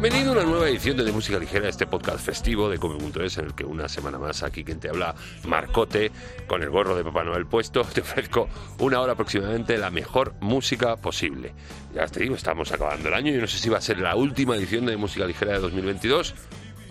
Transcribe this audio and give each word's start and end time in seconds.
Bienvenido 0.00 0.30
a 0.30 0.36
una 0.36 0.44
nueva 0.44 0.68
edición 0.68 0.96
de, 0.96 1.02
de 1.02 1.10
Música 1.10 1.40
Ligera, 1.40 1.68
este 1.68 1.84
podcast 1.84 2.24
festivo 2.24 2.70
de 2.70 2.78
Come.es, 2.78 3.36
en 3.38 3.46
el 3.46 3.54
que 3.56 3.64
una 3.64 3.88
semana 3.88 4.16
más 4.16 4.44
aquí 4.44 4.62
quien 4.62 4.78
te 4.78 4.88
habla, 4.88 5.12
Marcote, 5.44 6.12
con 6.46 6.62
el 6.62 6.70
gorro 6.70 6.94
de 6.94 7.02
Papá 7.02 7.24
Noel 7.24 7.46
puesto, 7.46 7.82
te 7.82 8.02
ofrezco 8.02 8.48
una 8.78 9.00
hora 9.00 9.14
aproximadamente 9.14 9.72
de 9.72 9.80
la 9.80 9.90
mejor 9.90 10.34
música 10.38 10.94
posible. 10.94 11.52
Ya 11.92 12.06
te 12.06 12.20
digo, 12.20 12.36
estamos 12.36 12.70
acabando 12.70 13.08
el 13.08 13.14
año, 13.14 13.32
yo 13.32 13.40
no 13.40 13.48
sé 13.48 13.58
si 13.58 13.68
va 13.70 13.78
a 13.78 13.80
ser 13.80 13.98
la 13.98 14.14
última 14.14 14.54
edición 14.54 14.86
de 14.86 14.96
Música 14.96 15.26
Ligera 15.26 15.54
de 15.54 15.58
2022, 15.58 16.32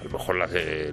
a 0.01 0.03
lo 0.03 0.09
mejor 0.09 0.35
la, 0.35 0.49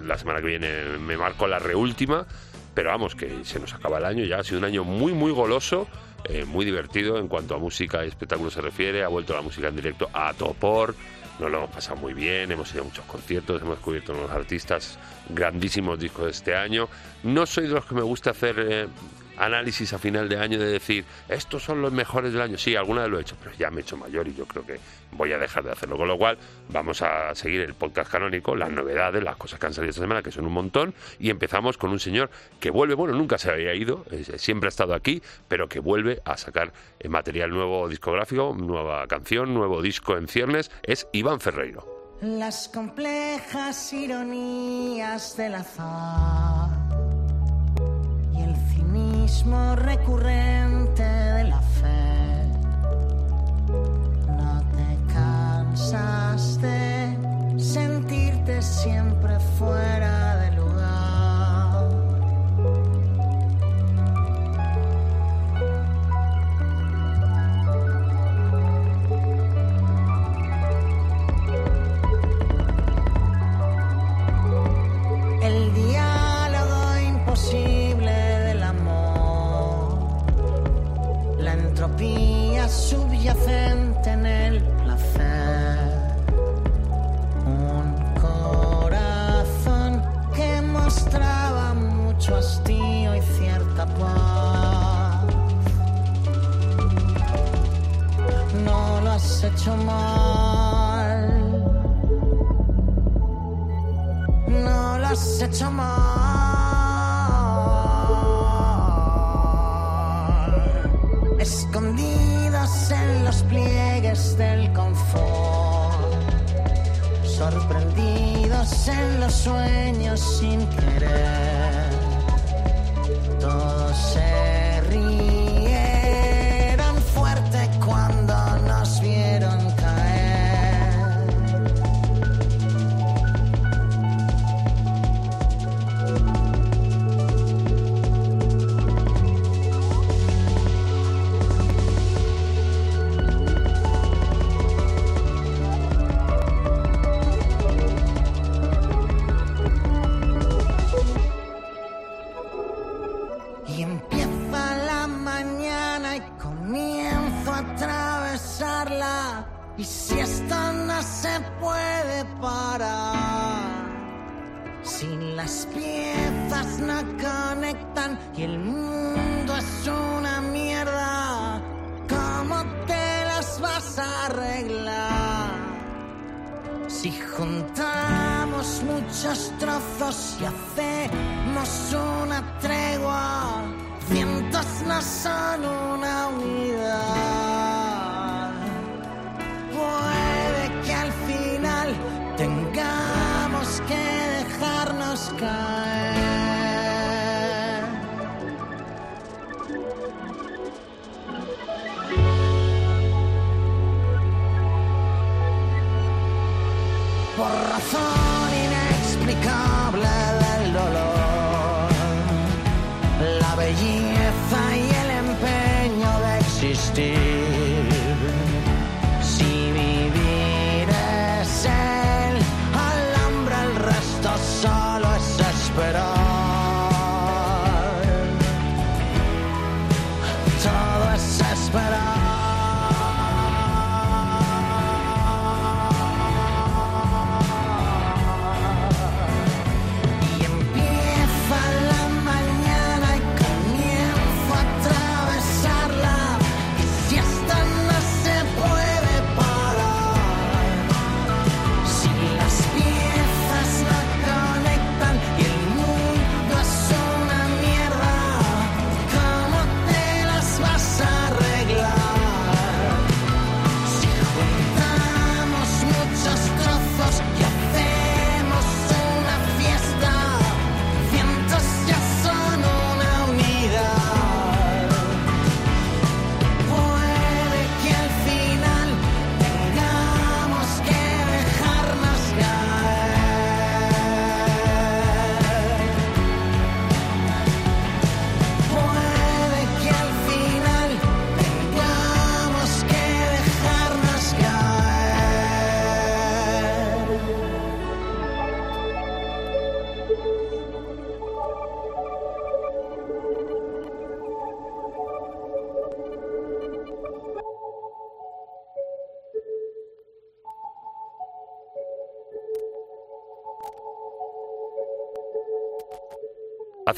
la 0.06 0.16
semana 0.16 0.38
que 0.38 0.46
viene 0.46 0.84
me 1.00 1.16
marco 1.16 1.48
la 1.48 1.58
reúltima, 1.58 2.28
pero 2.74 2.90
vamos, 2.90 3.16
que 3.16 3.44
se 3.44 3.58
nos 3.58 3.74
acaba 3.74 3.98
el 3.98 4.04
año, 4.04 4.24
ya 4.24 4.38
ha 4.38 4.44
sido 4.44 4.58
un 4.58 4.66
año 4.66 4.84
muy, 4.84 5.12
muy 5.14 5.32
goloso. 5.32 5.88
Eh, 6.26 6.46
muy 6.46 6.64
divertido 6.64 7.18
en 7.18 7.28
cuanto 7.28 7.54
a 7.54 7.58
música 7.58 8.02
y 8.02 8.08
espectáculo 8.08 8.50
se 8.50 8.62
refiere. 8.62 9.04
Ha 9.04 9.08
vuelto 9.08 9.34
la 9.34 9.42
música 9.42 9.68
en 9.68 9.76
directo 9.76 10.08
a 10.10 10.32
topor 10.32 10.94
nos 11.38 11.50
lo 11.50 11.58
hemos 11.58 11.70
pasado 11.70 11.96
muy 11.96 12.14
bien, 12.14 12.50
hemos 12.52 12.72
ido 12.72 12.82
a 12.82 12.84
muchos 12.84 13.04
conciertos, 13.06 13.60
hemos 13.60 13.76
descubierto 13.76 14.12
unos 14.12 14.30
artistas 14.30 14.98
grandísimos 15.28 15.98
discos 15.98 16.26
de 16.26 16.30
este 16.30 16.54
año. 16.54 16.88
No 17.22 17.46
soy 17.46 17.64
de 17.64 17.74
los 17.74 17.86
que 17.86 17.94
me 17.94 18.02
gusta 18.02 18.30
hacer 18.30 18.56
eh, 18.58 18.86
análisis 19.36 19.92
a 19.92 19.98
final 19.98 20.28
de 20.28 20.38
año 20.38 20.58
de 20.58 20.66
decir, 20.66 21.04
estos 21.28 21.62
son 21.62 21.82
los 21.82 21.92
mejores 21.92 22.32
del 22.32 22.42
año. 22.42 22.58
Sí, 22.58 22.76
alguna 22.76 23.02
vez 23.02 23.10
lo 23.10 23.18
he 23.18 23.22
hecho, 23.22 23.36
pero 23.42 23.54
ya 23.56 23.70
me 23.70 23.78
he 23.78 23.80
hecho 23.82 23.96
mayor 23.96 24.28
y 24.28 24.34
yo 24.34 24.46
creo 24.46 24.64
que 24.64 24.78
voy 25.12 25.32
a 25.32 25.38
dejar 25.38 25.64
de 25.64 25.72
hacerlo. 25.72 25.96
Con 25.96 26.08
lo 26.08 26.18
cual, 26.18 26.38
vamos 26.68 27.02
a 27.02 27.34
seguir 27.34 27.60
el 27.62 27.74
podcast 27.74 28.10
canónico, 28.10 28.56
las 28.56 28.70
novedades, 28.70 29.22
las 29.22 29.36
cosas 29.36 29.58
que 29.58 29.66
han 29.66 29.74
salido 29.74 29.90
esta 29.90 30.02
semana, 30.02 30.22
que 30.22 30.30
son 30.30 30.46
un 30.46 30.52
montón, 30.52 30.94
y 31.18 31.30
empezamos 31.30 31.78
con 31.78 31.90
un 31.90 32.00
señor 32.00 32.30
que 32.60 32.70
vuelve, 32.70 32.94
bueno, 32.94 33.14
nunca 33.14 33.38
se 33.38 33.50
había 33.50 33.74
ido, 33.74 34.04
siempre 34.36 34.68
ha 34.68 34.70
estado 34.70 34.94
aquí, 34.94 35.22
pero 35.48 35.68
que 35.68 35.80
vuelve 35.80 36.20
a 36.24 36.36
sacar 36.36 36.72
eh, 36.98 37.08
material 37.08 37.50
nuevo 37.50 37.88
discográfico, 37.88 38.54
nueva 38.58 39.06
canción, 39.06 39.54
nuevo 39.54 39.82
disco 39.82 40.16
en 40.16 40.28
ciernes, 40.28 40.70
es 40.82 41.06
Iván 41.12 41.40
Ferreiro. 41.40 41.94
Las 42.20 42.68
complejas 42.68 43.92
ironías 43.92 45.36
del 45.36 45.56
azar 45.56 46.93
recurrente 49.74 51.23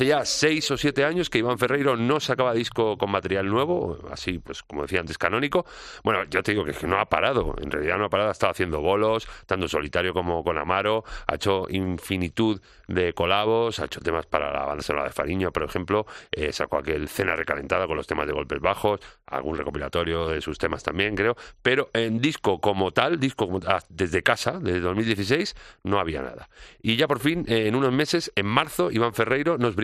Ya 0.06 0.24
seis 0.24 0.70
o 0.70 0.76
siete 0.76 1.04
años 1.04 1.28
que 1.28 1.38
Iván 1.38 1.58
Ferreiro 1.58 1.96
no 1.96 2.20
sacaba 2.20 2.54
disco 2.54 2.96
con 2.96 3.10
material 3.10 3.48
nuevo, 3.48 3.98
así 4.12 4.38
pues 4.38 4.62
como 4.62 4.82
decía 4.82 5.00
antes, 5.00 5.18
canónico. 5.18 5.66
Bueno, 6.04 6.22
yo 6.30 6.44
te 6.44 6.52
digo 6.52 6.64
que, 6.64 6.86
no 6.86 7.00
ha 7.00 7.06
parado, 7.06 7.56
en 7.60 7.72
realidad 7.72 7.98
no 7.98 8.04
ha 8.04 8.08
parado, 8.08 8.28
ha 8.28 8.32
estado 8.32 8.52
haciendo 8.52 8.80
bolos, 8.80 9.26
tanto 9.46 9.66
solitario 9.66 10.14
como 10.14 10.44
con 10.44 10.58
Amaro, 10.58 11.02
ha 11.26 11.34
hecho 11.34 11.66
infinitud 11.70 12.60
de 12.86 13.14
colabos, 13.14 13.80
ha 13.80 13.86
hecho 13.86 13.98
temas 14.00 14.26
para 14.26 14.52
la 14.52 14.64
banda 14.64 14.84
sonora 14.84 15.06
de 15.06 15.10
Fariño, 15.10 15.50
por 15.50 15.64
ejemplo, 15.64 16.06
eh, 16.30 16.52
sacó 16.52 16.78
aquel 16.78 17.08
Cena 17.08 17.34
Recalentada 17.34 17.88
con 17.88 17.96
los 17.96 18.06
temas 18.06 18.28
de 18.28 18.32
golpes 18.32 18.60
bajos, 18.60 19.00
algún 19.26 19.58
recopilatorio 19.58 20.28
de 20.28 20.40
sus 20.40 20.56
temas 20.56 20.84
también, 20.84 21.16
creo, 21.16 21.36
pero 21.62 21.90
en 21.94 22.20
disco 22.20 22.60
como 22.60 22.92
tal, 22.92 23.18
disco 23.18 23.46
como, 23.46 23.58
ah, 23.66 23.80
desde 23.88 24.22
casa, 24.22 24.60
desde 24.60 24.78
2016, 24.78 25.56
no 25.82 25.98
había 25.98 26.22
nada. 26.22 26.48
Y 26.80 26.94
ya 26.94 27.08
por 27.08 27.18
fin, 27.18 27.44
eh, 27.48 27.66
en 27.66 27.74
unos 27.74 27.92
meses, 27.92 28.30
en 28.36 28.46
marzo, 28.46 28.92
Iván 28.92 29.12
Ferreiro 29.12 29.58
nos 29.58 29.74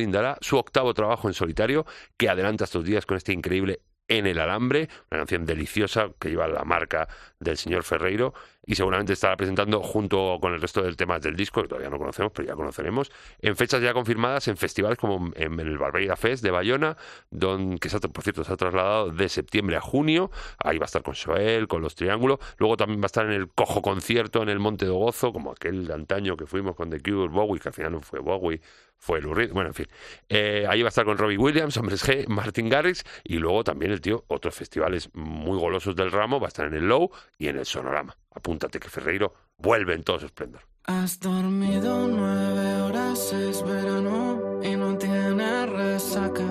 su 0.41 0.56
octavo 0.56 0.94
trabajo 0.94 1.29
en 1.29 1.35
solitario 1.35 1.87
que 2.17 2.29
adelanta 2.29 2.64
estos 2.64 2.85
días 2.85 3.06
con 3.06 3.17
este 3.17 3.32
increíble 3.32 3.81
en 4.09 4.26
el 4.26 4.38
alambre, 4.38 4.88
una 5.11 5.20
canción 5.20 5.47
deliciosa 5.47 6.11
que 6.19 6.29
lleva 6.31 6.47
la 6.49 6.64
marca 6.64 7.09
del 7.38 7.56
señor 7.56 7.82
Ferreiro 7.82 8.35
y 8.64 8.75
seguramente 8.75 9.14
estará 9.14 9.37
presentando 9.37 9.81
junto 9.81 10.38
con 10.41 10.53
el 10.53 10.61
resto 10.61 10.82
del 10.82 10.97
temas 10.97 11.23
del 11.23 11.35
disco, 11.35 11.62
que 11.62 11.69
todavía 11.69 11.91
no 11.91 11.99
conocemos, 11.99 12.31
pero 12.35 12.47
ya 12.47 12.55
conoceremos, 12.55 13.11
en 13.41 13.56
fechas 13.56 13.81
ya 13.81 13.93
confirmadas 13.93 14.49
en 14.49 14.56
festivales 14.56 14.99
como 14.99 15.32
en 15.35 15.59
el 15.59 15.79
Barbeira 15.79 16.17
Fest 16.17 16.44
de 16.44 16.50
Bayona, 16.50 16.97
don, 17.31 17.79
que 17.79 17.88
por 17.88 18.23
cierto 18.23 18.44
se 18.44 18.53
ha 18.53 18.56
trasladado 18.56 19.11
de 19.11 19.29
septiembre 19.29 19.76
a 19.76 19.81
junio, 19.81 20.31
ahí 20.58 20.79
va 20.79 20.85
a 20.85 20.87
estar 20.87 21.03
con 21.03 21.15
Joel, 21.15 21.67
con 21.67 21.82
los 21.82 21.94
Triángulos, 21.94 22.38
luego 22.58 22.76
también 22.76 23.00
va 23.00 23.05
a 23.05 23.06
estar 23.06 23.26
en 23.26 23.32
el 23.32 23.49
Cojo 23.49 23.82
Concierto 23.82 24.43
en 24.43 24.49
el 24.49 24.58
Monte 24.58 24.85
de 24.85 24.93
Gozo, 24.93 25.32
como 25.32 25.53
aquel 25.53 25.87
de 25.87 25.94
antaño 25.94 26.37
que 26.37 26.47
fuimos 26.47 26.76
con 26.76 26.91
The 26.91 27.00
Cure, 27.00 27.29
Bowie, 27.29 27.61
que 27.61 27.69
al 27.70 27.75
final 27.75 27.93
no 27.93 28.00
fue 28.00 28.20
Bowie, 28.20 28.61
fue 29.02 29.20
Lou 29.20 29.34
Reed, 29.34 29.52
bueno, 29.52 29.70
en 29.70 29.75
fin. 29.75 29.88
Eh, 30.28 30.64
ahí 30.69 30.81
va 30.81 30.87
a 30.87 30.90
estar 30.90 31.04
con 31.04 31.19
Robbie 31.19 31.37
Williams, 31.37 31.76
Hombres 31.76 32.06
G, 32.06 32.28
Martin 32.28 32.69
Garrix 32.69 33.02
y 33.25 33.34
luego 33.34 33.64
también 33.64 33.90
el 33.90 34.00
tío, 34.00 34.25
otros 34.28 34.54
festivales 34.54 35.10
muy 35.14 35.58
golosos 35.58 35.96
del 35.96 36.12
ramo, 36.12 36.38
va 36.38 36.46
a 36.46 36.49
estar 36.49 36.69
en 36.69 36.75
el 36.75 36.87
Low 36.87 37.10
y 37.37 37.49
en 37.49 37.58
el 37.58 37.66
Sonorama. 37.66 38.16
Apúntate 38.32 38.78
que 38.78 38.88
Ferreiro 38.88 39.34
vuelve 39.58 39.94
en 39.94 40.04
todo 40.04 40.20
su 40.20 40.26
esplendor. 40.26 40.62
Has 40.84 41.19
dormido 41.19 42.06
nueve 42.06 42.82
horas, 42.82 43.32
es 43.32 43.64
verano 43.64 44.60
y 44.62 44.76
no 44.76 44.96
tiene 44.96 45.66
resaca. 45.66 46.46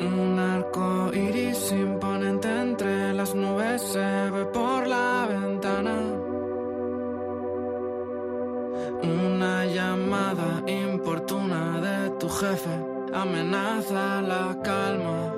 Un 0.00 0.38
arco 0.40 1.12
iris 1.14 1.70
imponente 1.70 2.48
entre 2.48 3.14
las 3.14 3.32
nubes 3.36 3.82
se 3.82 4.30
ve 4.30 4.46
por 4.46 4.88
la 4.88 5.23
Una 9.04 9.66
llamada 9.66 10.62
importuna 10.66 11.78
de 11.80 12.10
tu 12.18 12.28
jefe 12.28 12.74
amenaza 13.12 14.22
la 14.22 14.58
calma. 14.62 15.34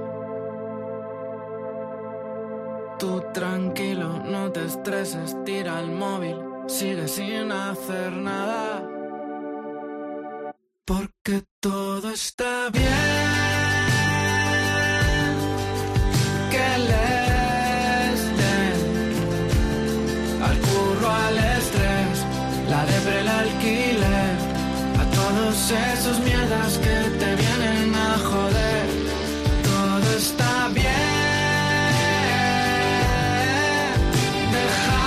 Tú 2.98 3.22
tranquilo, 3.34 4.22
no 4.24 4.50
te 4.52 4.64
estreses, 4.64 5.36
tira 5.44 5.80
el 5.80 5.90
móvil, 5.90 6.36
sigue 6.66 7.08
sin 7.08 7.50
hacer 7.50 8.12
nada. 8.12 8.88
Porque 10.84 11.42
todo 11.60 12.10
está 12.10 12.70
bien. 12.70 13.26
Que 16.52 16.78
les 16.88 17.25
todos 25.26 25.70
esos 25.70 26.20
mierdas 26.20 26.78
que 26.78 26.96
te 27.20 27.30
vienen 27.42 27.94
a 27.94 28.18
joder. 28.30 28.86
Todo 29.70 30.06
está 30.16 30.68
bien. 30.68 31.06
Deja 34.56 35.02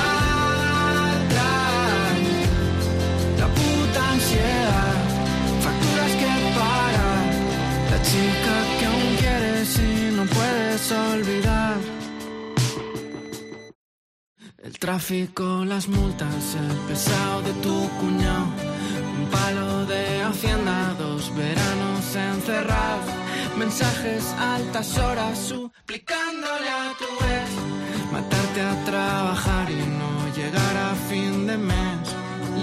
atrás 1.15 2.17
la 3.41 3.47
puta 3.59 4.01
ansiedad, 4.15 4.95
facturas 5.65 6.11
que 6.21 6.31
pagar, 6.59 7.25
la 7.91 7.99
chica 8.09 8.55
que 8.77 8.85
aún 8.91 9.11
quieres 9.21 9.69
y 9.79 9.91
no 10.17 10.23
puedes 10.37 10.91
olvidar. 10.91 11.77
El 14.67 14.73
tráfico, 14.77 15.45
las 15.65 15.87
multas, 15.87 16.55
el 16.61 16.71
pesado 16.87 17.41
de 17.43 17.53
tu 17.63 17.75
cuñado, 17.99 18.47
un 19.17 19.25
palo 19.31 19.68
veranos 22.13 22.15
encerrados, 22.15 23.13
mensajes 23.57 24.23
altas 24.39 24.97
horas 24.97 25.37
suplicándole 25.37 26.69
a 26.69 26.93
tu 26.97 27.05
ex, 27.25 28.11
matarte 28.11 28.61
a 28.61 28.85
trabajar 28.85 29.69
y 29.69 29.75
no 29.75 30.35
llegar 30.35 30.77
a 30.77 30.95
fin 31.09 31.47
de 31.47 31.57
mes, 31.57 31.99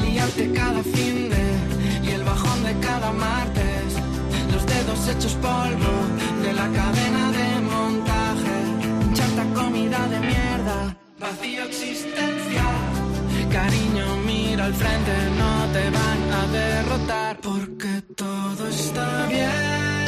liarte 0.03 0.53
cada 0.53 0.83
fin 0.83 1.31
de 1.31 2.09
y 2.09 2.11
el 2.13 2.25
bajón 2.25 2.65
de 2.65 2.79
cada 2.81 3.13
martes, 3.13 3.95
los 4.53 4.67
dedos 4.67 5.09
hechos 5.09 5.35
polvo 5.35 5.95
de 6.43 6.53
la 6.53 6.69
cadena 6.69 7.33
de 7.33 7.61
montaje, 7.61 9.15
chata 9.15 9.45
comida 9.55 10.07
de 10.09 10.21
mierda, 10.21 10.97
vacío 11.19 11.65
existencial. 11.65 12.56
Cariño, 13.57 14.17
mira 14.27 14.67
al 14.67 14.75
frente, 14.75 15.13
no 15.39 15.53
te 15.73 15.85
van 15.99 16.21
a 16.41 16.47
derrotar 16.53 17.41
porque 17.41 18.03
todo 18.15 18.69
está 18.69 19.27
bien. 19.29 20.06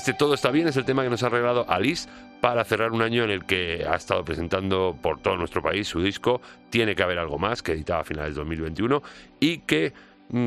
Este 0.00 0.14
Todo 0.14 0.32
está 0.32 0.50
bien 0.50 0.66
es 0.66 0.78
el 0.78 0.86
tema 0.86 1.02
que 1.02 1.10
nos 1.10 1.22
ha 1.24 1.28
regalado 1.28 1.66
Alice 1.68 2.08
para 2.40 2.64
cerrar 2.64 2.92
un 2.92 3.02
año 3.02 3.22
en 3.22 3.28
el 3.28 3.44
que 3.44 3.84
ha 3.86 3.96
estado 3.96 4.24
presentando 4.24 4.96
por 5.02 5.20
todo 5.20 5.36
nuestro 5.36 5.60
país 5.60 5.88
su 5.88 6.00
disco. 6.00 6.40
Tiene 6.70 6.94
que 6.96 7.02
haber 7.02 7.18
algo 7.18 7.38
más, 7.38 7.62
que 7.62 7.72
editaba 7.72 8.00
a 8.00 8.04
finales 8.04 8.34
de 8.34 8.40
2021 8.40 9.02
y 9.40 9.58
que 9.58 9.92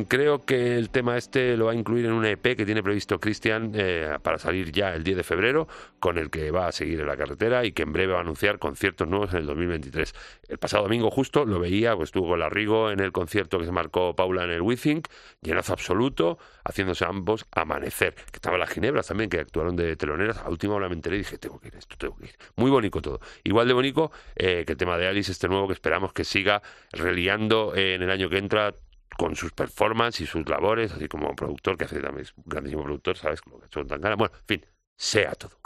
creo 0.07 0.45
que 0.45 0.77
el 0.77 0.89
tema 0.89 1.17
este 1.17 1.57
lo 1.57 1.65
va 1.65 1.71
a 1.71 1.75
incluir 1.75 2.05
en 2.05 2.13
un 2.13 2.25
EP 2.25 2.55
que 2.55 2.65
tiene 2.65 2.81
previsto 2.81 3.19
Cristian 3.19 3.71
eh, 3.75 4.17
para 4.21 4.37
salir 4.37 4.71
ya 4.71 4.93
el 4.93 5.03
10 5.03 5.17
de 5.17 5.23
febrero, 5.23 5.67
con 5.99 6.17
el 6.17 6.29
que 6.29 6.51
va 6.51 6.67
a 6.67 6.71
seguir 6.71 7.01
en 7.01 7.07
la 7.07 7.17
carretera 7.17 7.65
y 7.65 7.71
que 7.71 7.83
en 7.83 7.93
breve 7.93 8.13
va 8.13 8.19
a 8.19 8.21
anunciar 8.21 8.59
conciertos 8.59 9.07
nuevos 9.07 9.31
en 9.33 9.39
el 9.39 9.45
2023. 9.45 10.13
El 10.49 10.57
pasado 10.57 10.83
domingo 10.83 11.11
justo 11.11 11.45
lo 11.45 11.59
veía, 11.59 11.95
pues 11.95 12.07
estuvo 12.07 12.29
con 12.29 12.39
Larrigo 12.39 12.91
en 12.91 12.99
el 12.99 13.11
concierto 13.11 13.59
que 13.59 13.65
se 13.65 13.71
marcó 13.71 14.15
Paula 14.15 14.43
en 14.45 14.51
el 14.51 14.61
WeThink, 14.61 15.07
llenazo 15.41 15.73
absoluto, 15.73 16.37
haciéndose 16.63 17.05
ambos 17.05 17.45
amanecer. 17.51 18.13
Que 18.13 18.37
estaban 18.37 18.59
las 18.59 18.69
Ginebras 18.69 19.07
también, 19.07 19.29
que 19.29 19.39
actuaron 19.39 19.75
de 19.75 19.95
teloneras. 19.95 20.37
A 20.37 20.49
última 20.49 20.75
hora 20.75 20.87
me 20.87 20.95
enteré 20.95 21.15
y 21.15 21.19
dije, 21.19 21.37
tengo 21.37 21.59
que 21.59 21.67
ir, 21.67 21.75
esto 21.75 21.95
tengo 21.97 22.15
que 22.17 22.25
ir. 22.25 22.35
Muy 22.55 22.71
bonito 22.71 23.01
todo. 23.01 23.19
Igual 23.43 23.67
de 23.67 23.73
bonito 23.73 24.11
eh, 24.35 24.63
que 24.65 24.73
el 24.73 24.77
tema 24.77 24.97
de 24.97 25.07
Alice, 25.07 25.31
este 25.31 25.47
nuevo 25.47 25.67
que 25.67 25.73
esperamos 25.73 26.13
que 26.13 26.23
siga 26.23 26.61
reliando 26.91 27.75
en 27.75 28.01
el 28.01 28.09
año 28.09 28.29
que 28.29 28.37
entra 28.37 28.73
con 29.17 29.35
sus 29.35 29.51
performances 29.51 30.21
y 30.21 30.25
sus 30.25 30.47
labores, 30.47 30.91
así 30.91 31.07
como 31.07 31.35
productor, 31.35 31.77
que 31.77 31.85
hace 31.85 31.99
también 31.99 32.25
es 32.25 32.33
un 32.35 32.43
grandísimo 32.45 32.83
productor, 32.83 33.17
¿sabes? 33.17 33.41
Como 33.41 33.59
que 33.59 33.67
son 33.71 33.87
tan 33.87 34.01
ganas. 34.01 34.17
Bueno, 34.17 34.35
en 34.35 34.45
fin, 34.45 34.65
sea 34.95 35.33
todo. 35.33 35.59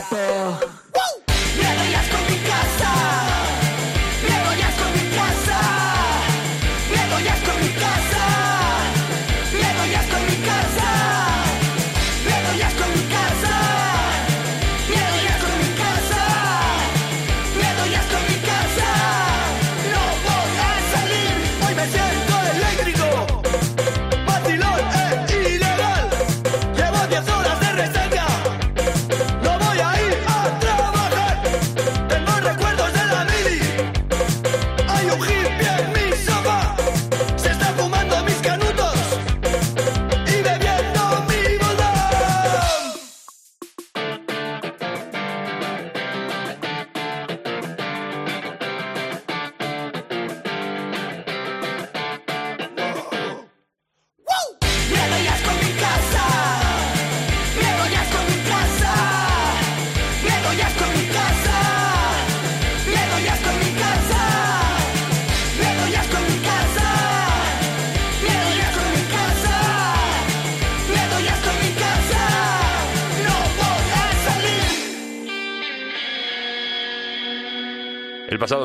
Pasado 0.00 0.69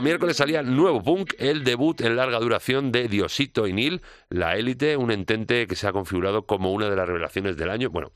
miércoles 0.06 0.38
salía 0.38 0.62
nuevo 0.62 1.02
punk, 1.02 1.34
el 1.40 1.64
debut 1.64 2.00
en 2.02 2.16
larga 2.16 2.38
duración 2.38 2.92
de 2.92 3.08
Diosito 3.08 3.66
y 3.66 3.74
Neil, 3.74 4.04
La 4.30 4.56
Élite, 4.56 4.98
un 4.98 5.10
entente 5.10 5.66
que 5.66 5.76
se 5.76 5.88
ha 5.88 5.94
configurado 5.94 6.46
como 6.46 6.72
una 6.74 6.92
de 6.92 6.96
las 6.96 7.08
revelaciones 7.08 7.58
del 7.58 7.72
año. 7.72 7.90
Bueno, 7.90 8.12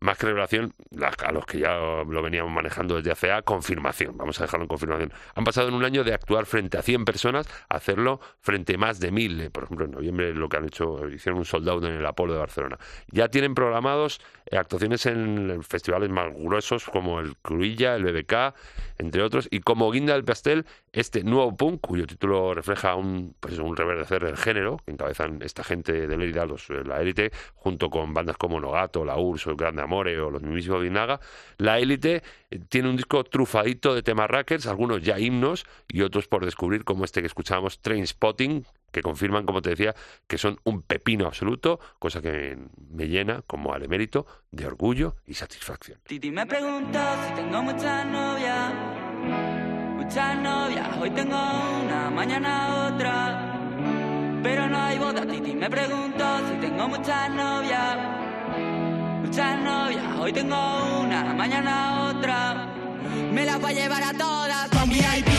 más 0.00 0.18
que 0.18 0.26
revelación, 0.26 0.74
a 1.00 1.32
los 1.32 1.46
que 1.46 1.60
ya 1.60 1.78
lo 1.78 2.22
veníamos 2.22 2.52
manejando 2.52 2.96
desde 2.96 3.10
hace 3.10 3.32
a 3.32 3.40
confirmación, 3.40 4.18
vamos 4.18 4.38
a 4.38 4.44
dejarlo 4.44 4.64
en 4.64 4.68
confirmación. 4.68 5.14
Han 5.34 5.44
pasado 5.44 5.68
en 5.68 5.74
un 5.74 5.82
año 5.82 6.04
de 6.04 6.12
actuar 6.12 6.44
frente 6.44 6.76
a 6.76 6.82
100 6.82 7.06
personas 7.06 7.48
hacerlo 7.70 8.20
frente 8.40 8.74
a 8.74 8.78
más 8.78 9.00
de 9.00 9.10
1000. 9.10 9.50
Por 9.50 9.64
ejemplo, 9.64 9.86
en 9.86 9.92
noviembre 9.92 10.34
lo 10.34 10.50
que 10.50 10.58
han 10.58 10.66
hecho, 10.66 11.08
hicieron 11.08 11.38
un 11.38 11.46
soldado 11.46 11.78
en 11.86 11.94
el 11.94 12.04
Apolo 12.04 12.34
de 12.34 12.38
Barcelona. 12.38 12.78
Ya 13.12 13.28
tienen 13.28 13.54
programados 13.54 14.20
eh, 14.43 14.43
actuaciones 14.56 15.06
en 15.06 15.62
festivales 15.62 16.10
más 16.10 16.32
gruesos 16.34 16.84
como 16.84 17.20
el 17.20 17.36
Cruilla, 17.38 17.96
el 17.96 18.04
BBK, 18.04 18.54
entre 18.98 19.22
otros, 19.22 19.48
y 19.50 19.60
como 19.60 19.90
guinda 19.90 20.14
del 20.14 20.24
pastel, 20.24 20.66
este 20.92 21.24
nuevo 21.24 21.56
punk, 21.56 21.80
cuyo 21.80 22.06
título 22.06 22.54
refleja 22.54 22.94
un, 22.94 23.34
pues 23.40 23.58
un 23.58 23.76
reverdecer 23.76 24.24
del 24.24 24.36
género, 24.36 24.78
que 24.84 24.92
encabezan 24.92 25.42
esta 25.42 25.64
gente 25.64 26.06
de 26.06 26.16
Lérida, 26.16 26.46
los, 26.46 26.70
eh, 26.70 26.84
la 26.84 27.00
élite, 27.00 27.32
junto 27.54 27.90
con 27.90 28.14
bandas 28.14 28.36
como 28.36 28.60
Nogato, 28.60 29.04
La 29.04 29.16
Urso, 29.16 29.50
El 29.50 29.56
Grande 29.56 29.82
Amore 29.82 30.18
o 30.20 30.30
los 30.30 30.42
mismos 30.42 30.82
Vinaga. 30.82 31.20
La 31.58 31.78
élite 31.78 32.22
tiene 32.58 32.88
un 32.88 32.96
disco 32.96 33.24
trufadito 33.24 33.94
de 33.94 34.02
temas 34.02 34.30
rackers, 34.30 34.66
algunos 34.66 35.02
ya 35.02 35.18
himnos 35.18 35.64
y 35.88 36.02
otros 36.02 36.28
por 36.28 36.44
descubrir, 36.44 36.84
como 36.84 37.04
este 37.04 37.20
que 37.20 37.26
escuchábamos, 37.26 37.80
Train 37.80 38.06
Spotting, 38.06 38.64
que 38.94 39.02
confirman, 39.02 39.44
como 39.44 39.60
te 39.60 39.70
decía, 39.70 39.94
que 40.26 40.38
son 40.38 40.60
un 40.64 40.82
pepino 40.82 41.26
absoluto, 41.26 41.80
cosa 41.98 42.22
que 42.22 42.56
me 42.90 43.08
llena, 43.08 43.42
como 43.46 43.74
al 43.74 43.82
emérito, 43.82 44.26
de 44.50 44.66
orgullo 44.66 45.16
y 45.26 45.34
satisfacción. 45.34 45.98
Titi 46.04 46.30
me 46.30 46.42
si 46.42 47.34
tengo 47.34 47.62
muchas 47.62 48.06
novias, 48.06 48.72
muchas 49.96 50.38
novias, 50.38 50.96
hoy 51.00 51.10
tengo 51.10 51.36
una, 51.36 52.10
mañana 52.10 52.88
otra. 52.92 53.50
Pero 54.42 54.68
no 54.68 54.78
hay 54.78 54.98
boda, 54.98 55.26
Titi 55.26 55.54
me 55.54 55.68
preguntó 55.68 56.24
si 56.48 56.60
tengo 56.60 56.88
muchas 56.88 57.30
novias, 57.30 58.23
hoy 60.20 60.32
tengo 60.32 61.00
una, 61.00 61.34
mañana 61.34 62.08
otra. 62.08 62.68
Me 63.32 63.44
las 63.44 63.62
va 63.62 63.68
a 63.68 63.72
llevar 63.72 64.02
a 64.02 64.12
todas 64.12 64.68
con 64.70 64.88
VIP. 64.88 65.33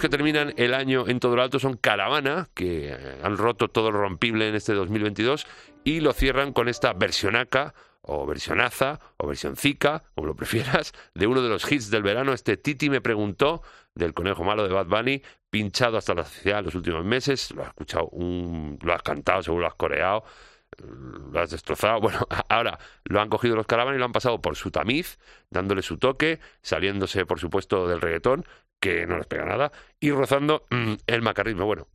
Que 0.00 0.08
terminan 0.08 0.52
el 0.56 0.74
año 0.74 1.08
en 1.08 1.20
todo 1.20 1.36
lo 1.36 1.42
alto 1.42 1.58
son 1.58 1.76
Caravana, 1.76 2.48
que 2.54 2.90
eh, 2.92 3.18
han 3.22 3.36
roto 3.36 3.68
todo 3.68 3.90
lo 3.90 3.98
rompible 4.00 4.48
en 4.48 4.54
este 4.54 4.72
2022 4.74 5.46
y 5.84 6.00
lo 6.00 6.12
cierran 6.12 6.52
con 6.52 6.68
esta 6.68 6.92
versionaca 6.92 7.74
o 8.02 8.24
versionaza 8.26 9.00
o 9.16 9.26
versioncica, 9.26 10.04
como 10.14 10.28
lo 10.28 10.36
prefieras, 10.36 10.92
de 11.14 11.26
uno 11.26 11.42
de 11.42 11.48
los 11.48 11.70
hits 11.70 11.90
del 11.90 12.02
verano, 12.04 12.32
este 12.32 12.56
Titi 12.56 12.88
me 12.88 13.00
preguntó 13.00 13.62
del 13.94 14.14
Conejo 14.14 14.44
Malo 14.44 14.66
de 14.68 14.72
Bad 14.74 14.86
Bunny, 14.86 15.22
pinchado 15.50 15.96
hasta 15.96 16.14
la 16.14 16.24
sociedad 16.24 16.60
en 16.60 16.66
los 16.66 16.74
últimos 16.76 17.04
meses, 17.04 17.50
lo 17.52 17.62
has 17.62 17.68
escuchado, 17.68 18.06
un- 18.12 18.78
lo 18.82 18.92
has 18.94 19.02
cantado, 19.02 19.42
seguro 19.42 19.62
lo 19.62 19.66
has 19.68 19.74
coreado, 19.74 20.22
lo 21.32 21.40
has 21.40 21.50
destrozado. 21.50 22.00
Bueno, 22.00 22.20
ahora 22.48 22.78
lo 23.04 23.20
han 23.20 23.28
cogido 23.28 23.56
los 23.56 23.66
caravanas 23.66 23.96
y 23.96 23.98
lo 23.98 24.04
han 24.04 24.12
pasado 24.12 24.40
por 24.40 24.56
su 24.56 24.70
tamiz, 24.70 25.18
dándole 25.50 25.82
su 25.82 25.98
toque, 25.98 26.38
saliéndose, 26.62 27.26
por 27.26 27.40
supuesto, 27.40 27.88
del 27.88 28.00
reggaetón, 28.00 28.44
que 28.80 29.06
no 29.06 29.16
les 29.16 29.26
pega 29.26 29.44
nada, 29.44 29.72
y 30.00 30.10
rozando 30.10 30.66
mm, 30.70 30.94
el 31.06 31.22
macarrismo, 31.22 31.66
bueno, 31.66 31.88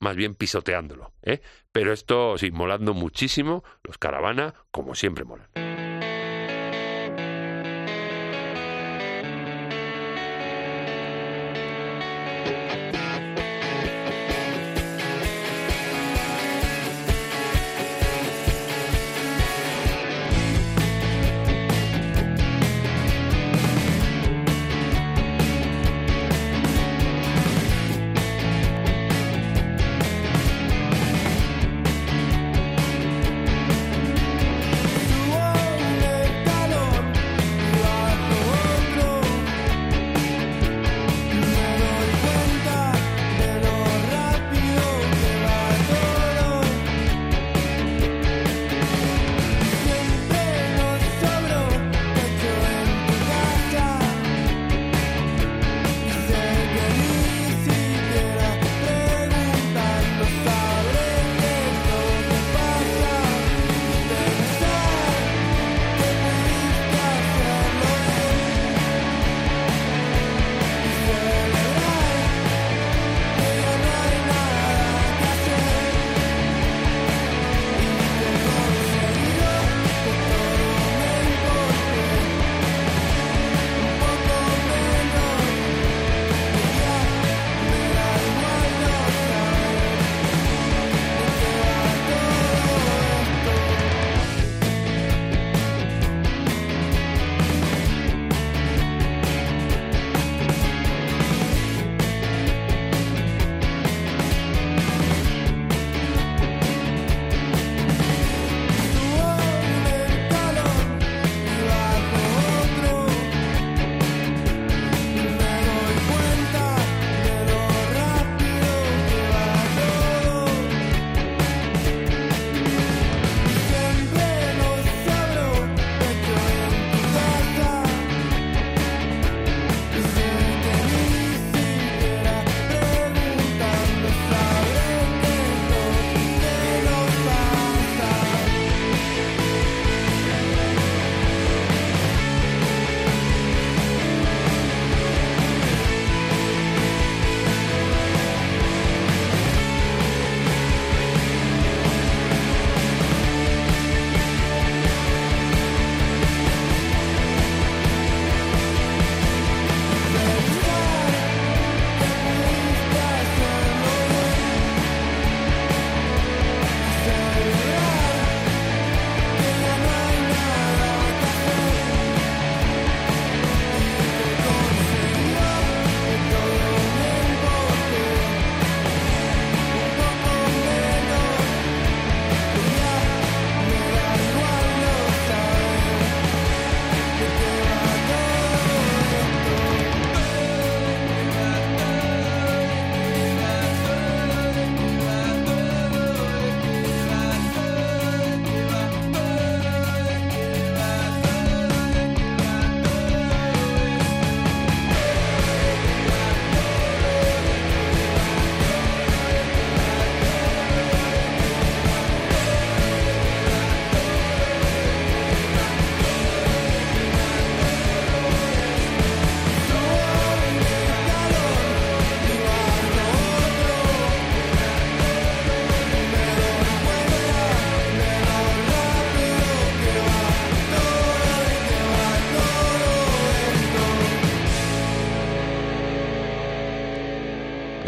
más 0.00 0.16
bien 0.16 0.34
pisoteándolo. 0.34 1.12
¿eh? 1.22 1.40
Pero 1.70 1.92
esto, 1.92 2.38
sí, 2.38 2.50
molando 2.50 2.94
muchísimo, 2.94 3.64
los 3.84 3.98
caravana, 3.98 4.54
como 4.70 4.94
siempre 4.94 5.24
molan. 5.24 5.48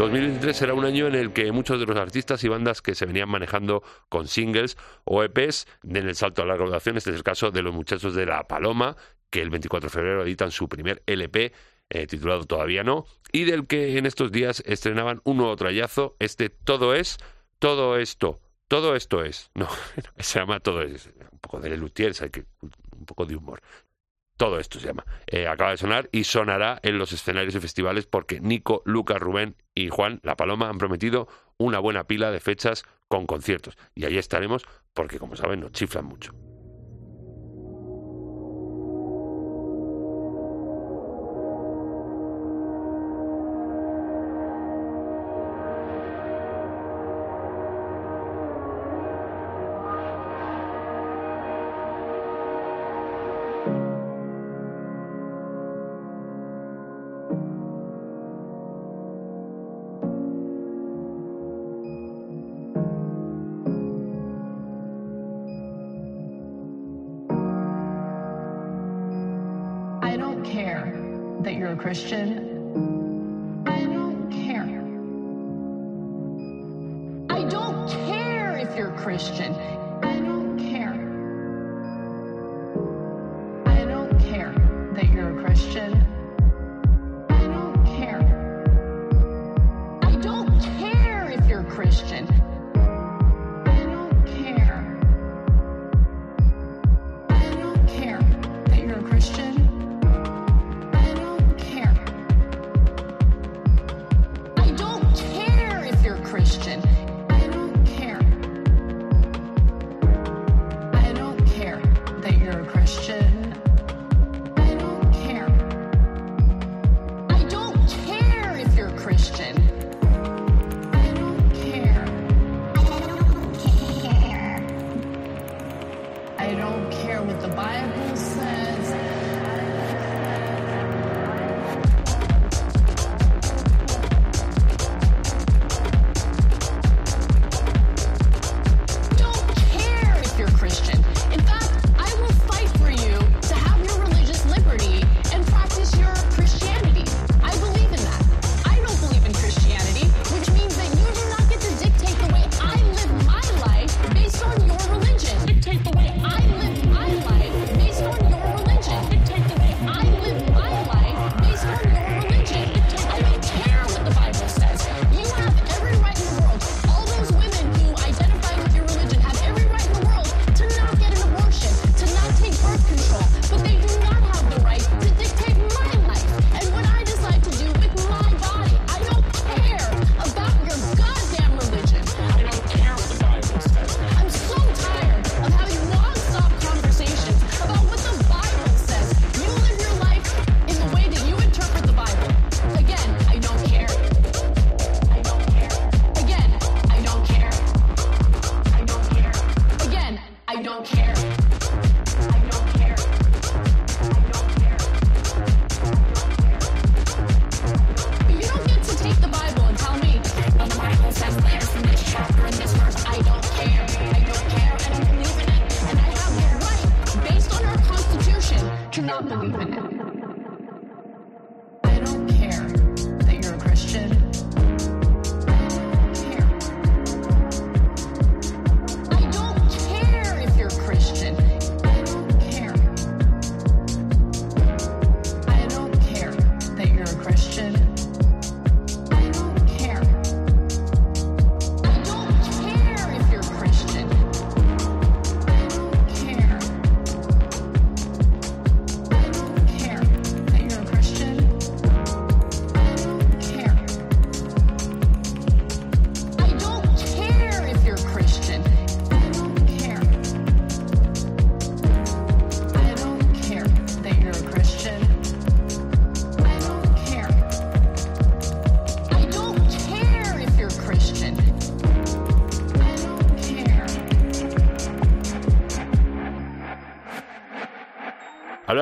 2023 0.04 0.56
será 0.56 0.74
un 0.74 0.84
año 0.84 1.06
en 1.06 1.14
el 1.14 1.32
que 1.32 1.50
muchos 1.50 1.80
de 1.80 1.86
los 1.86 1.96
artistas 1.96 2.44
y 2.44 2.48
bandas 2.48 2.82
que 2.82 2.94
se 2.94 3.06
venían 3.06 3.28
manejando 3.28 3.82
con 4.08 4.28
singles 4.28 4.76
o 5.04 5.22
EPs 5.22 5.66
den 5.82 6.08
el 6.08 6.14
salto 6.14 6.42
a 6.42 6.46
la 6.46 6.56
graduación. 6.56 6.96
Este 6.96 7.10
es 7.10 7.16
el 7.16 7.22
caso 7.22 7.50
de 7.50 7.62
los 7.62 7.74
muchachos 7.74 8.14
de 8.14 8.26
La 8.26 8.46
Paloma, 8.46 8.96
que 9.30 9.40
el 9.40 9.50
24 9.50 9.88
de 9.88 9.92
febrero 9.92 10.22
editan 10.22 10.50
su 10.50 10.68
primer 10.68 11.02
LP 11.06 11.52
eh, 11.90 12.06
titulado 12.06 12.44
Todavía 12.44 12.84
no, 12.84 13.06
y 13.32 13.44
del 13.44 13.66
que 13.66 13.96
en 13.98 14.06
estos 14.06 14.30
días 14.30 14.62
estrenaban 14.66 15.20
un 15.24 15.38
nuevo 15.38 15.56
trayazo, 15.56 16.16
este 16.18 16.50
Todo 16.50 16.94
es, 16.94 17.18
todo 17.58 17.96
esto, 17.98 18.40
todo 18.68 18.96
esto 18.96 19.24
es, 19.24 19.50
no, 19.54 19.68
se 20.18 20.38
llama 20.38 20.60
Todo 20.60 20.82
es, 20.82 21.10
un 21.32 21.38
poco 21.38 21.60
de 21.60 21.70
Lelutiers, 21.70 22.20
hay 22.22 22.30
que, 22.30 22.44
un 22.60 23.06
poco 23.06 23.24
de 23.26 23.36
humor. 23.36 23.60
Todo 24.36 24.58
esto 24.58 24.80
se 24.80 24.88
llama. 24.88 25.04
Eh, 25.26 25.46
acaba 25.46 25.70
de 25.70 25.76
sonar 25.76 26.08
y 26.12 26.24
sonará 26.24 26.80
en 26.82 26.98
los 26.98 27.12
escenarios 27.12 27.54
y 27.54 27.60
festivales 27.60 28.06
porque 28.06 28.40
Nico, 28.40 28.82
Lucas, 28.84 29.20
Rubén 29.20 29.56
y 29.74 29.88
Juan 29.88 30.20
La 30.22 30.36
Paloma 30.36 30.68
han 30.68 30.78
prometido 30.78 31.28
una 31.56 31.78
buena 31.78 32.04
pila 32.04 32.30
de 32.30 32.40
fechas 32.40 32.84
con 33.08 33.26
conciertos. 33.26 33.76
Y 33.94 34.04
ahí 34.04 34.18
estaremos 34.18 34.64
porque, 34.92 35.18
como 35.18 35.36
saben, 35.36 35.60
nos 35.60 35.72
chiflan 35.72 36.04
mucho. 36.04 36.32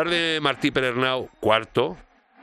Hablar 0.02 0.18
de 0.18 0.40
Martí 0.40 0.72
Perernau, 0.72 1.30
cuarto, 1.38 1.96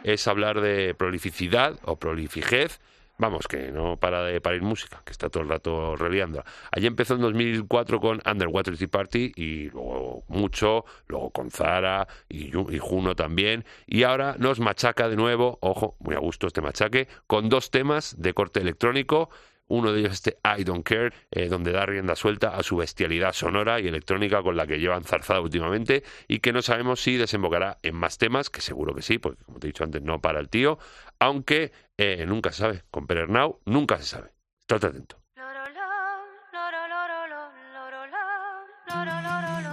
es 0.06 0.30
hablar 0.30 0.62
de 0.62 0.96
prolificidad 0.96 1.78
o 1.84 1.98
prolifijez, 1.98 2.80
vamos, 3.18 3.50
que 3.50 3.70
no 3.74 3.98
para 3.98 4.24
de 4.24 4.40
parir 4.40 4.62
música, 4.62 5.02
que 5.04 5.12
está 5.12 5.28
todo 5.28 5.44
el 5.44 5.50
rato 5.50 5.98
reliando. 5.98 6.42
Allí 6.72 6.88
empezó 6.88 7.16
en 7.16 7.22
2004 7.22 8.00
con 8.00 8.22
Underwater 8.26 8.78
Tea 8.78 8.88
Party 8.88 9.34
y 9.36 9.70
luego 9.72 10.24
mucho, 10.30 10.86
luego 11.10 11.32
con 11.32 11.52
Zara 11.52 12.08
y, 12.30 12.58
y 12.58 12.80
Juno 12.80 13.14
también. 13.14 13.66
Y 13.86 14.04
ahora 14.04 14.38
nos 14.40 14.62
machaca 14.62 15.10
de 15.10 15.18
nuevo, 15.18 15.58
ojo, 15.60 15.98
muy 16.00 16.16
a 16.16 16.20
gusto 16.20 16.48
este 16.48 16.62
machaque, 16.62 17.10
con 17.28 17.50
dos 17.50 17.72
temas 17.72 18.16
de 18.22 18.34
corte 18.34 18.62
electrónico 18.62 19.30
uno 19.70 19.94
de 19.94 20.02
ellos 20.02 20.14
este 20.14 20.38
I 20.44 20.64
Don't 20.64 20.84
Care, 20.84 21.14
eh, 21.32 21.48
donde 21.48 21.72
da 21.72 21.86
rienda 21.86 22.16
suelta 22.16 22.56
a 22.56 22.64
su 22.64 22.76
bestialidad 22.78 23.34
sonora 23.34 23.80
y 23.80 23.88
electrónica 23.88 24.44
con 24.44 24.58
la 24.58 24.68
que 24.68 24.80
llevan 24.80 25.04
zarzada 25.04 25.42
últimamente 25.42 26.04
y 26.28 26.40
que 26.40 26.52
no 26.52 26.62
sabemos 26.62 27.00
si 27.00 27.16
desembocará 27.18 27.78
en 27.82 27.96
más 27.96 28.18
temas, 28.18 28.50
que 28.50 28.62
seguro 28.62 28.94
que 28.94 29.02
sí, 29.02 29.18
porque 29.18 29.44
como 29.44 29.60
te 29.60 29.68
he 29.68 29.70
dicho 29.70 29.84
antes, 29.84 30.02
no 30.02 30.20
para 30.20 30.40
el 30.40 30.50
tío, 30.50 30.78
aunque 31.20 31.72
eh, 31.98 32.26
nunca 32.28 32.52
se 32.52 32.58
sabe. 32.60 32.84
Con 32.92 33.08
Now 33.30 33.60
nunca 33.66 33.98
se 33.98 34.06
sabe. 34.06 34.32
Estate 34.60 34.88
atento. 34.88 35.20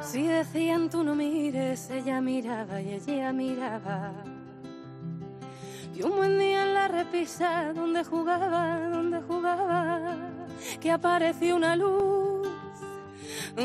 Si 0.02 0.26
decían 0.26 0.88
tú 0.88 1.02
no 1.04 1.14
mires, 1.14 1.90
ella 1.90 2.20
miraba 2.20 2.80
y 2.80 2.94
ella 2.94 3.32
miraba. 3.32 4.12
Y 5.96 6.02
un 6.02 6.14
buen 6.14 6.38
día 6.38 6.64
en 6.64 6.74
la 6.74 6.88
repisa 6.88 7.72
donde 7.72 8.04
jugaba, 8.04 8.80
donde 8.90 9.18
jugaba, 9.22 10.14
que 10.78 10.90
apareció 10.90 11.56
una 11.56 11.74
luz 11.74 12.46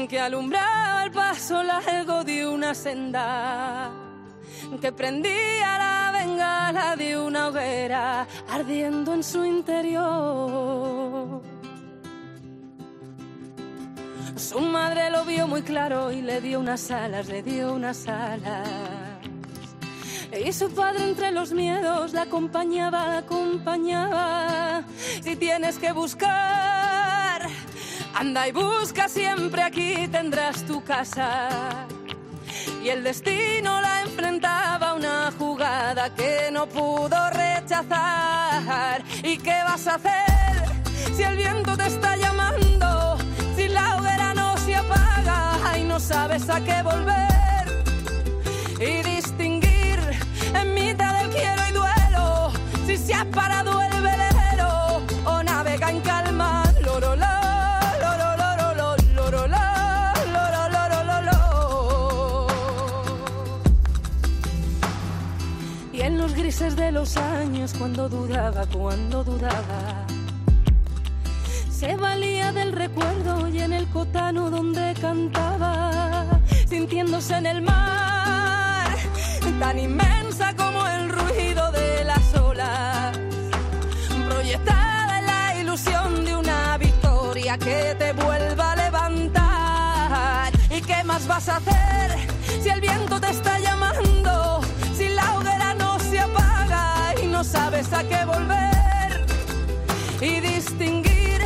que 0.08 0.18
alumbraba 0.18 1.04
el 1.04 1.12
paso 1.12 1.62
largo 1.62 2.24
de 2.24 2.48
una 2.48 2.74
senda, 2.74 3.92
que 4.80 4.94
prendía 4.94 5.78
la 5.78 6.12
bengala 6.14 6.96
de 6.96 7.18
una 7.18 7.50
hoguera 7.50 8.26
ardiendo 8.50 9.14
en 9.14 9.24
su 9.24 9.44
interior. 9.44 11.42
Su 14.38 14.62
madre 14.62 15.10
lo 15.10 15.26
vio 15.26 15.50
muy 15.50 15.64
claro 15.64 16.14
y 16.14 16.22
le 16.22 16.40
dio 16.40 16.62
unas 16.62 16.90
alas, 16.92 17.28
le 17.28 17.44
dio 17.44 17.74
unas 17.74 18.08
alas 18.08 19.01
y 20.34 20.54
su 20.54 20.70
padre 20.72 21.04
entre 21.04 21.32
los 21.32 21.52
miedos 21.52 22.14
la 22.14 22.24
acompañaba, 22.24 23.08
la 23.08 23.18
acompañaba. 23.20 24.84
Si 25.22 25.36
tienes 25.36 25.78
que 25.78 25.92
buscar, 25.92 27.48
anda 28.14 28.48
y 28.48 28.52
busca 28.52 29.10
siempre 29.10 29.62
aquí 29.62 30.08
tendrás 30.08 30.64
tu 30.66 30.84
casa. 30.84 31.88
Y 32.82 32.90
el 32.90 33.04
destino 33.04 33.82
la 33.82 34.02
enfrentaba 34.02 34.94
una 34.94 35.32
jugada 35.38 36.14
que 36.16 36.50
no 36.52 36.66
pudo 36.68 37.30
rechazar. 37.30 39.04
¿Y 39.24 39.38
qué 39.38 39.62
vas 39.66 39.86
a 39.88 39.96
hacer 39.96 41.16
si 41.16 41.24
el 41.24 41.36
viento 41.36 41.76
te 41.76 41.88
está 41.88 42.16
llamando? 42.16 43.18
Si 43.56 43.68
la 43.68 43.98
hoguera 43.98 44.34
no 44.34 44.58
se 44.58 44.76
apaga 44.76 45.78
y 45.78 45.84
no 45.84 46.00
sabes 46.00 46.50
a 46.50 46.60
qué 46.62 46.82
volver. 46.82 47.32
Y 48.80 49.04
Si 53.22 53.28
se 53.28 53.30
ha 53.30 53.36
parado 53.36 53.80
el 53.84 54.02
velero 54.02 55.04
o 55.26 55.44
navega 55.44 55.92
en 55.92 56.02
calma, 56.02 56.64
Y 65.94 66.02
en 66.02 66.18
los 66.18 66.34
grises 66.34 66.76
de 66.76 66.92
los 66.92 67.16
años, 67.18 67.76
cuando 67.78 68.10
dudaba, 68.10 68.66
cuando 68.66 69.24
dudaba, 69.24 70.08
se 71.70 71.96
valía 71.96 72.52
del 72.54 72.72
recuerdo 72.72 73.48
y 73.50 73.60
en 73.60 73.74
el 73.74 73.88
cotano 73.90 74.50
donde 74.50 74.96
cantaba, 75.00 76.40
sintiéndose 76.68 77.36
en 77.36 77.46
el 77.46 77.62
mar 77.62 78.02
tan 79.62 79.78
inmensa 79.78 80.56
como 80.56 80.81
ilusión 85.72 86.26
de 86.26 86.36
una 86.36 86.78
victoria 86.78 87.58
que 87.58 87.96
te 87.98 88.12
vuelva 88.12 88.74
a 88.74 88.76
levantar. 88.76 90.52
¿Y 90.70 90.82
qué 90.82 91.02
más 91.06 91.26
vas 91.28 91.48
a 91.48 91.58
hacer 91.58 92.18
si 92.62 92.68
el 92.68 92.82
viento 92.82 93.22
te 93.22 93.30
está 93.30 93.58
llamando? 93.58 94.60
Si 94.98 95.08
la 95.08 95.38
hoguera 95.38 95.74
no 95.76 95.98
se 96.00 96.20
apaga 96.20 97.14
y 97.24 97.28
no 97.28 97.46
sabes 97.46 97.94
a 97.94 98.04
qué 98.04 98.26
volver 98.26 99.26
y 100.20 100.42
distinguir 100.42 101.42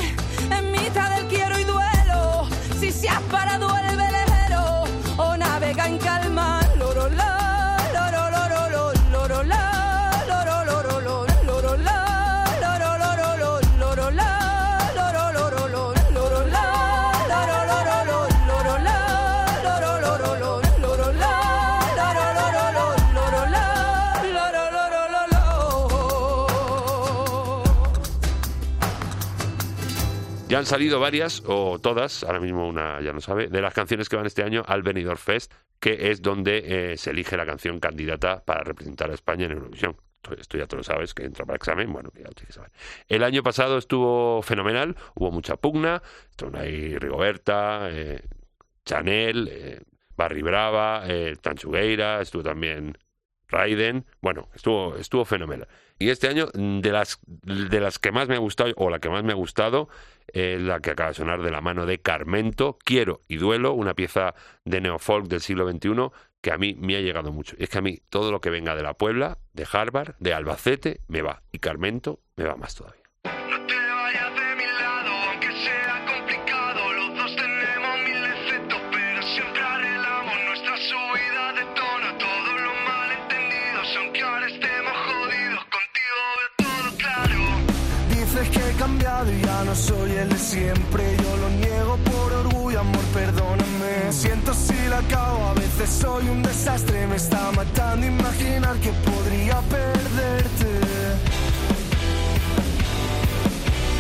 en 0.50 0.72
mitad 0.72 1.16
del 1.16 1.28
quiero 1.28 1.60
y 1.60 1.64
duelo 1.64 2.48
si 2.80 2.92
se 2.92 3.08
ha 3.08 3.20
parado 3.30 3.78
el 3.78 3.96
velero 3.96 4.86
o 5.18 5.38
navega 5.38 5.86
en 5.86 6.00
calma. 6.00 6.25
Han 30.56 30.66
salido 30.66 31.00
varias, 31.00 31.44
o 31.46 31.80
todas, 31.80 32.24
ahora 32.24 32.40
mismo 32.40 32.68
una 32.68 33.02
ya 33.02 33.12
no 33.14 33.22
sabe, 33.22 33.48
de 33.48 33.62
las 33.62 33.74
canciones 33.74 34.08
que 34.10 34.16
van 34.16 34.26
este 34.26 34.44
año 34.44 34.64
al 34.66 34.84
Benidorm 34.84 35.18
Fest, 35.18 35.54
que 35.80 36.12
es 36.12 36.22
donde 36.22 36.94
eh, 36.94 36.98
se 36.98 37.12
elige 37.12 37.36
la 37.36 37.46
canción 37.46 37.80
candidata 37.80 38.44
para 38.44 38.64
representar 38.64 39.12
a 39.12 39.14
España 39.14 39.46
en 39.46 39.52
Eurovisión. 39.52 39.98
Esto 40.40 40.58
ya 40.58 40.66
tú 40.66 40.78
lo 40.78 40.84
sabes, 40.84 41.14
que 41.14 41.24
entra 41.24 41.46
para 41.46 41.58
examen, 41.58 41.92
bueno, 41.92 42.10
ya 42.16 42.24
lo 42.24 42.32
tienes 42.32 42.48
que 42.48 42.54
saber. 42.54 42.72
El 43.08 43.24
año 43.24 43.44
pasado 43.44 43.78
estuvo 43.78 44.42
fenomenal, 44.42 44.96
hubo 45.16 45.32
mucha 45.32 45.56
pugna, 45.56 46.02
estuvo 46.32 46.58
ahí 46.58 46.98
Rigoberta, 46.98 47.90
eh, 47.92 48.24
Chanel, 48.86 49.50
eh, 49.52 49.82
Barry 50.16 50.42
Brava, 50.42 51.04
eh, 51.08 51.36
Tanchugueira, 51.42 52.22
estuvo 52.22 52.44
también 52.44 52.98
Raiden, 53.56 54.06
bueno, 54.22 54.50
estuvo, 54.54 54.96
estuvo 54.98 55.24
fenomenal. 55.26 55.68
Y 55.98 56.10
este 56.10 56.28
año, 56.28 56.48
de 56.54 56.92
las, 56.92 57.20
de 57.26 57.80
las 57.80 58.00
que 58.00 58.12
más 58.12 58.28
me 58.28 58.36
ha 58.36 58.40
gustado, 58.40 58.74
o 58.76 58.90
la 58.90 59.00
que 59.00 59.10
más 59.10 59.24
me 59.24 59.32
ha 59.32 59.36
gustado, 59.36 59.88
es 60.28 60.62
la 60.62 60.82
que 60.82 60.92
acaba 60.92 61.10
de 61.10 61.16
sonar 61.16 61.42
de 61.42 61.52
la 61.52 61.62
mano 61.62 61.86
de 61.86 62.00
Carmento, 62.00 62.78
Quiero 62.84 63.22
y 63.30 63.38
Duelo, 63.38 63.74
una 63.74 63.94
pieza 63.94 64.36
de 64.66 64.82
neofolk 64.82 65.28
del 65.28 65.40
siglo 65.40 65.70
XXI 65.70 66.12
que 66.42 66.52
a 66.52 66.58
mí 66.58 66.76
me 66.78 66.96
ha 66.96 67.02
llegado 67.02 67.32
mucho. 67.32 67.56
Y 67.58 67.64
es 67.64 67.70
que 67.70 67.80
a 67.80 67.82
mí 67.82 68.02
todo 68.10 68.32
lo 68.32 68.40
que 68.42 68.52
venga 68.52 68.76
de 68.76 68.84
la 68.84 68.94
Puebla, 68.94 69.40
de 69.54 69.66
Harvard, 69.72 70.16
de 70.20 70.34
Albacete, 70.34 71.02
me 71.08 71.24
va. 71.24 71.42
Y 71.52 71.58
Carmento 71.58 72.20
me 72.36 72.44
va 72.44 72.56
más 72.56 72.76
todavía. 72.76 73.05
El 90.26 90.30
de 90.30 90.38
siempre. 90.38 91.18
Yo 91.24 91.38
lo 91.38 91.50
niego 91.50 91.98
por 91.98 92.34
orgullo, 92.34 92.80
amor, 92.80 93.04
perdóname. 93.14 94.12
Siento 94.12 94.54
si 94.54 94.76
la 94.90 95.00
acabo, 95.00 95.46
a 95.46 95.54
veces 95.54 95.90
soy 95.90 96.28
un 96.30 96.42
desastre. 96.42 97.08
Me 97.08 97.16
está 97.16 97.52
matando 97.52 98.06
imaginar 98.06 98.76
que 98.78 98.92
podría 99.10 99.60
perderte. 99.62 100.72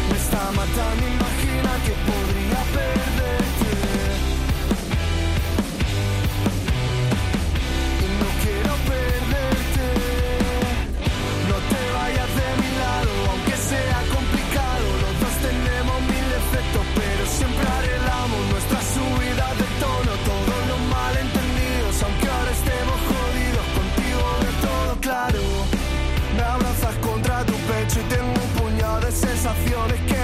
Me 0.09 0.17
está 0.23 0.43
matando 0.59 1.03
imaginar 1.15 1.77
que 1.85 1.93
podría 2.09 2.59
perderte. 2.73 3.44
sensazione 29.15 30.03
che 30.03 30.14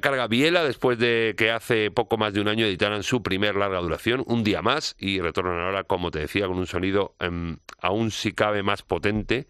carga 0.00 0.26
Biela 0.26 0.64
después 0.64 0.98
de 0.98 1.34
que 1.36 1.50
hace 1.50 1.90
poco 1.90 2.16
más 2.16 2.32
de 2.32 2.40
un 2.40 2.48
año 2.48 2.66
editaran 2.66 3.02
su 3.02 3.22
primer 3.22 3.56
larga 3.56 3.78
duración, 3.78 4.24
un 4.26 4.44
día 4.44 4.62
más, 4.62 4.96
y 4.98 5.20
retornan 5.20 5.60
ahora, 5.60 5.84
como 5.84 6.10
te 6.10 6.20
decía, 6.20 6.46
con 6.46 6.58
un 6.58 6.66
sonido 6.66 7.14
em, 7.20 7.58
aún 7.80 8.10
si 8.10 8.32
cabe 8.32 8.62
más 8.62 8.82
potente. 8.82 9.46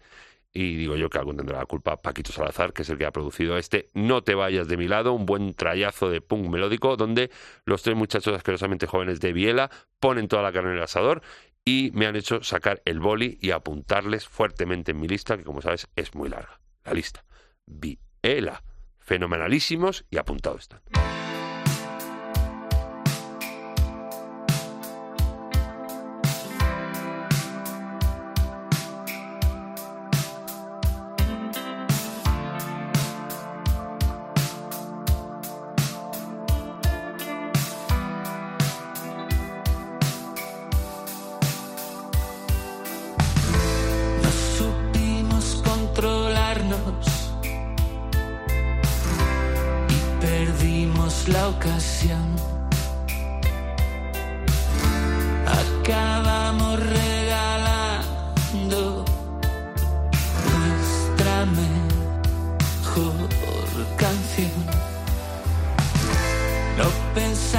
Y 0.51 0.77
digo 0.77 0.95
yo 0.95 1.09
que 1.09 1.19
algún 1.19 1.37
tendrá 1.37 1.59
la 1.59 1.65
culpa 1.65 1.97
Paquito 1.97 2.31
Salazar, 2.31 2.73
que 2.73 2.81
es 2.81 2.89
el 2.89 2.97
que 2.97 3.05
ha 3.05 3.11
producido 3.11 3.57
este 3.57 3.87
No 3.93 4.23
te 4.23 4.33
vayas 4.33 4.67
de 4.67 4.77
mi 4.77 4.87
lado, 4.87 5.13
un 5.13 5.25
buen 5.25 5.53
trayazo 5.53 6.09
de 6.09 6.21
punk 6.21 6.47
melódico, 6.47 6.97
donde 6.97 7.29
los 7.65 7.83
tres 7.83 7.95
muchachos 7.95 8.35
asquerosamente 8.35 8.87
jóvenes 8.87 9.19
de 9.19 9.31
Biela 9.31 9.69
ponen 9.99 10.27
toda 10.27 10.41
la 10.41 10.51
carne 10.51 10.71
en 10.71 10.77
el 10.77 10.83
asador 10.83 11.21
y 11.65 11.91
me 11.93 12.07
han 12.07 12.15
hecho 12.15 12.41
sacar 12.41 12.81
el 12.85 12.99
boli 12.99 13.37
y 13.41 13.51
apuntarles 13.51 14.27
fuertemente 14.27 14.91
en 14.91 14.99
mi 14.99 15.07
lista, 15.07 15.37
que 15.37 15.43
como 15.43 15.61
sabes 15.61 15.87
es 15.95 16.15
muy 16.15 16.29
larga. 16.29 16.59
La 16.83 16.93
lista. 16.93 17.23
Biela 17.67 18.63
fenomenalísimos 19.09 20.05
y 20.11 20.17
apuntados 20.19 20.61
están. 20.61 20.81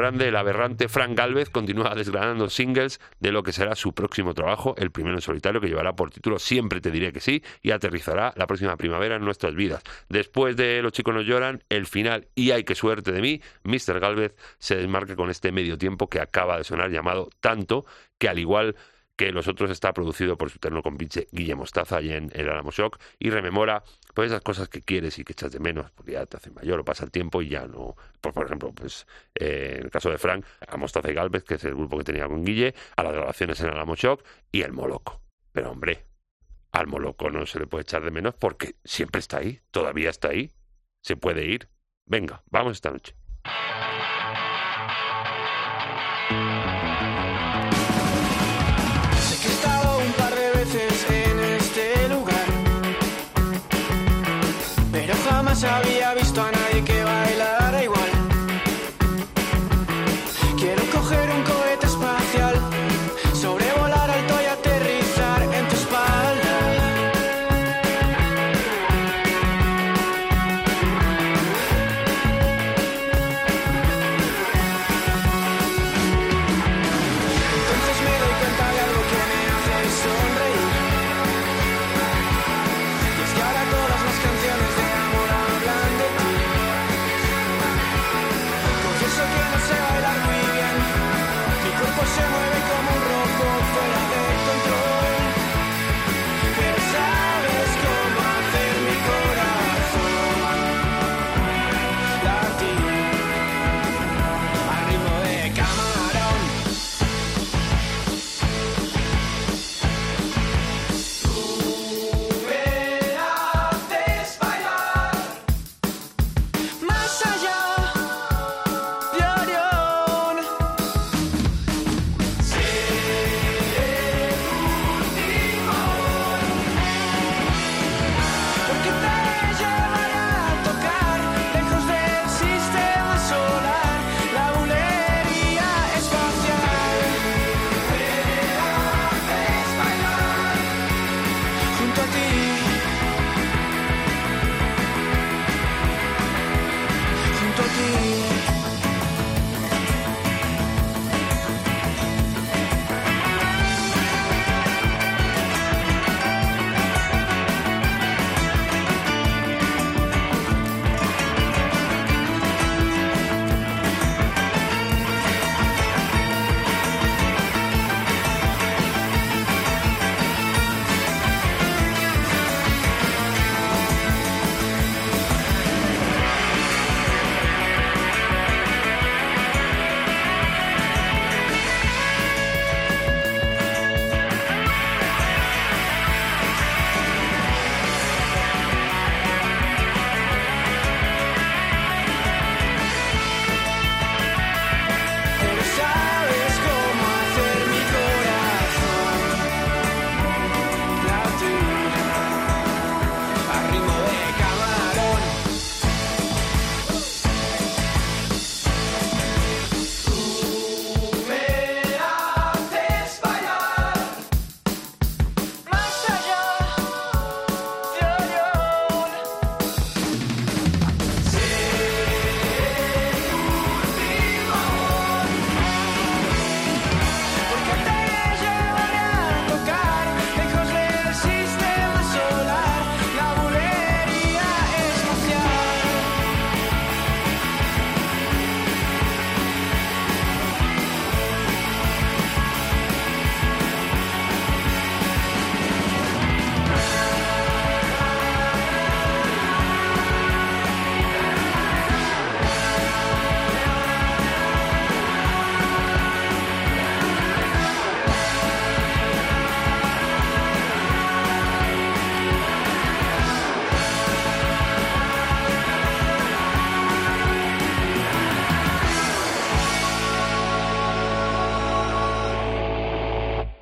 grande, 0.00 0.28
el 0.28 0.36
aberrante 0.36 0.88
Frank 0.88 1.16
Galvez 1.16 1.50
continúa 1.50 1.94
desgranando 1.94 2.48
singles 2.48 3.00
de 3.20 3.32
lo 3.32 3.42
que 3.42 3.52
será 3.52 3.74
su 3.74 3.92
próximo 3.92 4.34
trabajo, 4.34 4.74
el 4.78 4.90
primero 4.90 5.16
en 5.16 5.20
solitario, 5.20 5.60
que 5.60 5.68
llevará 5.68 5.94
por 5.94 6.10
título 6.10 6.38
Siempre 6.38 6.80
te 6.80 6.90
diré 6.90 7.12
que 7.12 7.20
sí 7.20 7.42
y 7.62 7.70
aterrizará 7.70 8.32
la 8.36 8.46
próxima 8.46 8.76
primavera 8.76 9.16
en 9.16 9.24
nuestras 9.24 9.54
vidas. 9.54 9.82
Después 10.08 10.56
de 10.56 10.82
Los 10.82 10.92
chicos 10.92 11.14
no 11.14 11.20
lloran, 11.20 11.62
el 11.68 11.86
final 11.86 12.28
y 12.34 12.52
hay 12.52 12.64
que 12.64 12.74
suerte 12.74 13.12
de 13.12 13.20
mí, 13.20 13.42
Mr. 13.64 14.00
Galvez 14.00 14.34
se 14.58 14.76
desmarca 14.76 15.16
con 15.16 15.28
este 15.28 15.52
medio 15.52 15.76
tiempo 15.76 16.08
que 16.08 16.20
acaba 16.20 16.56
de 16.56 16.64
sonar 16.64 16.90
llamado 16.90 17.28
Tanto, 17.40 17.84
que 18.18 18.28
al 18.28 18.38
igual 18.38 18.76
que 19.20 19.32
los 19.32 19.48
otros 19.48 19.70
está 19.70 19.92
producido 19.92 20.38
por 20.38 20.48
su 20.48 20.58
terno 20.58 20.82
compinche 20.82 21.28
Guillermo 21.30 21.60
Mostaza 21.60 21.98
allí 21.98 22.10
en 22.10 22.30
el 22.32 22.48
Alamo 22.48 22.70
Shock 22.70 22.98
y 23.18 23.28
rememora 23.28 23.84
pues 24.14 24.30
esas 24.30 24.40
cosas 24.40 24.70
que 24.70 24.80
quieres 24.80 25.18
y 25.18 25.24
que 25.24 25.34
echas 25.34 25.52
de 25.52 25.60
menos 25.60 25.90
porque 25.90 26.12
ya 26.12 26.24
te 26.24 26.38
hace 26.38 26.50
mayor 26.50 26.80
o 26.80 26.84
pasa 26.86 27.04
el 27.04 27.10
tiempo 27.10 27.42
y 27.42 27.50
ya 27.50 27.66
no. 27.66 27.96
Por, 28.22 28.32
por 28.32 28.46
ejemplo 28.46 28.72
pues 28.72 29.06
eh, 29.34 29.74
en 29.76 29.84
el 29.84 29.90
caso 29.90 30.08
de 30.08 30.16
Frank 30.16 30.46
a 30.66 30.74
Mostaza 30.78 31.10
y 31.10 31.12
Galvez 31.12 31.44
que 31.44 31.56
es 31.56 31.64
el 31.64 31.74
grupo 31.74 31.98
que 31.98 32.04
tenía 32.04 32.26
con 32.28 32.46
Guille 32.46 32.74
a 32.96 33.02
las 33.02 33.12
grabaciones 33.12 33.60
en 33.60 33.66
el 33.66 33.72
Alamo 33.74 33.94
Shock 33.94 34.24
y 34.52 34.62
el 34.62 34.72
Moloco. 34.72 35.20
Pero 35.52 35.70
hombre 35.70 36.06
al 36.72 36.86
Moloco 36.86 37.28
no 37.28 37.44
se 37.44 37.58
le 37.58 37.66
puede 37.66 37.82
echar 37.82 38.02
de 38.02 38.10
menos 38.10 38.34
porque 38.36 38.76
siempre 38.84 39.18
está 39.18 39.36
ahí 39.36 39.60
todavía 39.70 40.08
está 40.08 40.28
ahí 40.28 40.50
se 41.02 41.18
puede 41.18 41.44
ir. 41.44 41.68
Venga 42.06 42.42
vamos 42.50 42.72
esta 42.72 42.90
noche 42.90 43.14
había 55.50 56.14
visto 56.14 56.40
a 56.40 56.52
nadie 56.52 56.59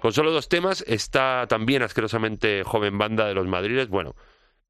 Con 0.09 0.15
solo 0.15 0.31
dos 0.31 0.49
temas 0.49 0.83
está 0.87 1.45
también 1.51 1.83
asquerosamente 1.83 2.65
joven 2.65 2.97
banda 2.97 3.27
de 3.27 3.35
los 3.35 3.47
Madriles. 3.47 3.89
Bueno, 3.89 4.17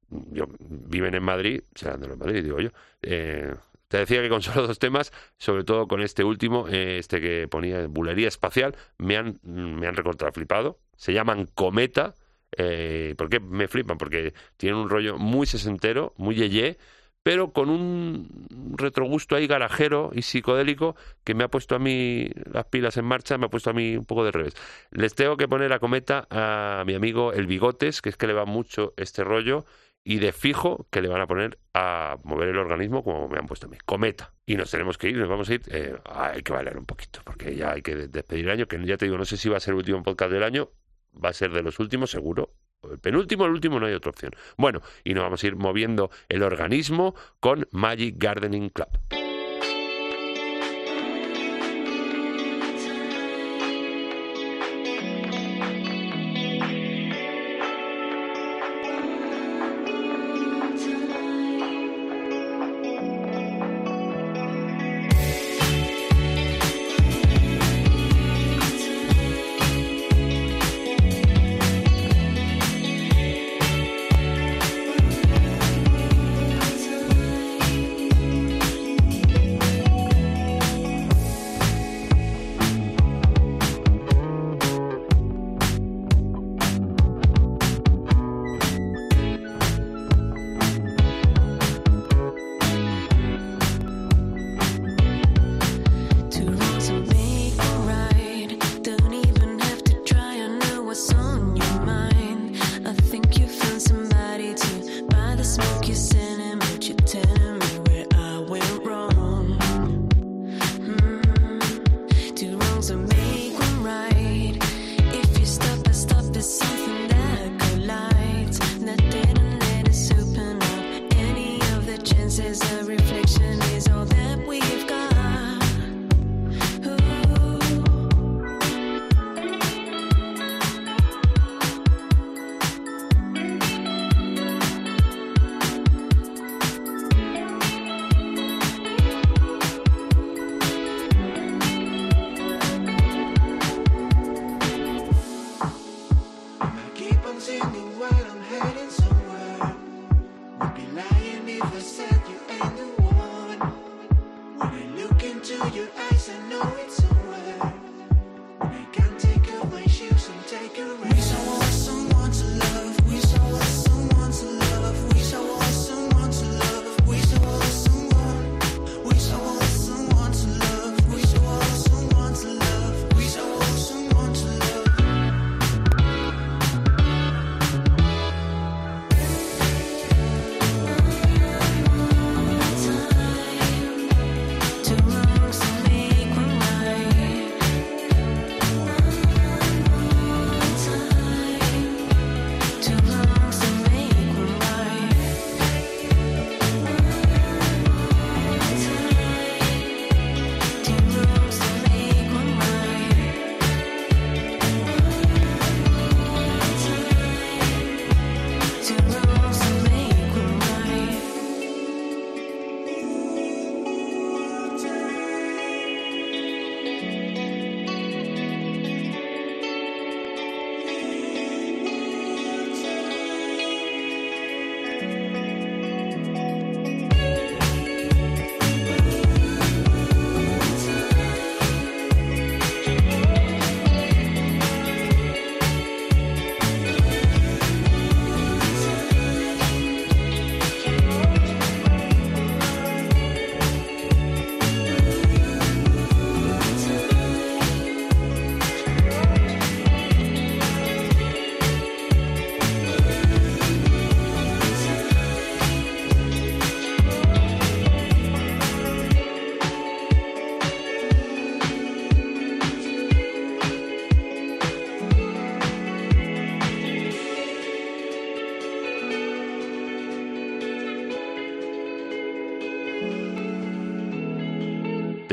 yo, 0.09 0.47
viven 0.59 1.15
en 1.15 1.23
Madrid, 1.23 1.61
serán 1.75 2.01
de 2.01 2.09
los 2.09 2.17
Madrid, 2.17 2.43
digo 2.43 2.59
yo. 2.59 2.71
Eh, 3.01 3.55
te 3.87 3.99
decía 3.99 4.21
que 4.21 4.27
con 4.27 4.41
solo 4.41 4.67
dos 4.67 4.79
temas, 4.79 5.13
sobre 5.37 5.63
todo 5.63 5.87
con 5.87 6.01
este 6.01 6.25
último, 6.25 6.67
eh, 6.67 6.97
este 6.97 7.21
que 7.21 7.47
ponía 7.47 7.87
bulería 7.87 8.27
espacial, 8.27 8.75
me 8.97 9.15
han, 9.15 9.39
me 9.43 9.87
han 9.87 9.95
recortado 9.95 10.29
flipado. 10.33 10.77
Se 10.97 11.13
llaman 11.13 11.45
Cometa. 11.45 12.15
Eh, 12.57 13.15
¿Por 13.17 13.29
qué 13.29 13.39
me 13.39 13.69
flipan? 13.69 13.97
Porque 13.97 14.33
tienen 14.57 14.77
un 14.77 14.89
rollo 14.89 15.17
muy 15.17 15.47
sesentero, 15.47 16.13
muy 16.17 16.35
yeye, 16.35 16.77
pero 17.23 17.51
con 17.51 17.69
un 17.69 18.47
retrogusto 18.77 19.35
ahí 19.35 19.47
garajero 19.47 20.11
y 20.13 20.21
psicodélico 20.21 20.95
que 21.23 21.33
me 21.33 21.43
ha 21.43 21.47
puesto 21.49 21.75
a 21.75 21.79
mí 21.79 22.29
las 22.51 22.65
pilas 22.65 22.97
en 22.97 23.05
marcha, 23.05 23.37
me 23.37 23.47
ha 23.47 23.49
puesto 23.49 23.69
a 23.69 23.73
mí 23.73 23.97
un 23.97 24.05
poco 24.05 24.23
de 24.23 24.31
revés. 24.31 24.53
Les 24.91 25.15
tengo 25.15 25.37
que 25.37 25.47
poner 25.47 25.73
a 25.73 25.79
cometa 25.79 26.27
a 26.29 26.83
mi 26.85 26.95
amigo 26.95 27.33
El 27.33 27.47
Bigotes, 27.47 28.01
que 28.01 28.09
es 28.09 28.17
que 28.17 28.27
le 28.27 28.33
va 28.33 28.45
mucho 28.45 28.93
este 28.97 29.23
rollo, 29.23 29.65
y 30.03 30.19
de 30.19 30.31
fijo 30.31 30.87
que 30.89 31.01
le 31.01 31.09
van 31.09 31.21
a 31.21 31.27
poner 31.27 31.59
a 31.73 32.17
mover 32.23 32.49
el 32.49 32.57
organismo 32.57 33.03
como 33.03 33.27
me 33.27 33.37
han 33.37 33.45
puesto 33.45 33.67
a 33.67 33.69
mí. 33.69 33.77
Cometa. 33.85 34.33
Y 34.45 34.55
nos 34.55 34.71
tenemos 34.71 34.97
que 34.97 35.09
ir, 35.09 35.17
nos 35.17 35.29
vamos 35.29 35.49
a 35.49 35.53
ir. 35.53 35.61
Eh, 35.67 35.95
hay 36.05 36.41
que 36.41 36.53
bailar 36.53 36.77
un 36.77 36.85
poquito, 36.85 37.21
porque 37.23 37.55
ya 37.55 37.73
hay 37.73 37.81
que 37.81 37.95
despedir 37.95 38.45
el 38.45 38.51
año, 38.51 38.67
que 38.67 38.83
ya 38.85 38.97
te 38.97 39.05
digo, 39.05 39.17
no 39.17 39.25
sé 39.25 39.37
si 39.37 39.49
va 39.49 39.57
a 39.57 39.59
ser 39.59 39.73
el 39.73 39.79
último 39.79 40.01
podcast 40.01 40.31
del 40.31 40.43
año, 40.43 40.71
va 41.13 41.29
a 41.29 41.33
ser 41.33 41.51
de 41.51 41.61
los 41.61 41.79
últimos, 41.79 42.11
seguro. 42.11 42.55
El 42.91 42.99
penúltimo, 42.99 43.45
el 43.45 43.51
último, 43.51 43.79
no 43.79 43.85
hay 43.85 43.93
otra 43.93 44.11
opción. 44.11 44.31
Bueno, 44.57 44.81
y 45.03 45.13
nos 45.13 45.23
vamos 45.23 45.43
a 45.43 45.47
ir 45.47 45.55
moviendo 45.55 46.11
el 46.27 46.43
organismo 46.43 47.15
con 47.39 47.67
Magic 47.71 48.15
Gardening 48.17 48.69
Club. 48.69 49.28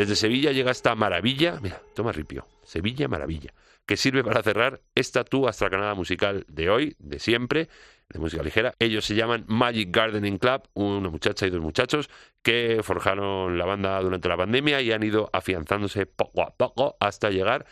Desde 0.07 0.14
Sevilla 0.14 0.52
llega 0.52 0.70
esta 0.70 0.94
maravilla, 0.94 1.59
mira, 1.61 1.82
toma 1.92 2.12
ripio, 2.12 2.46
Sevilla 2.62 3.09
Maravilla, 3.09 3.52
que 3.86 3.96
sirve 3.96 4.22
para 4.22 4.40
cerrar 4.40 4.80
esta 4.94 5.24
tu 5.24 5.48
astracanada 5.48 5.94
musical 5.94 6.44
de 6.46 6.70
hoy, 6.70 6.94
de 7.00 7.18
siempre, 7.18 7.68
de 8.09 8.20
música 8.20 8.44
ligera. 8.44 8.72
Ellos 8.78 9.04
se 9.04 9.16
llaman 9.16 9.44
Magic 9.48 9.88
Gardening 9.90 10.38
Club, 10.38 10.62
una 10.74 11.11
muchacha 11.11 11.44
y 11.44 11.50
dos 11.50 11.61
muchachos 11.61 12.09
que 12.42 12.82
forjaron 12.84 13.59
la 13.59 13.64
banda 13.64 14.00
durante 14.00 14.28
la 14.28 14.36
pandemia 14.36 14.80
y 14.80 14.92
han 14.92 15.02
ido 15.02 15.28
afianzándose 15.32 16.07
poco 16.07 16.44
a 16.44 16.54
poco 16.54 16.96
hasta 17.00 17.30
llegar 17.30 17.66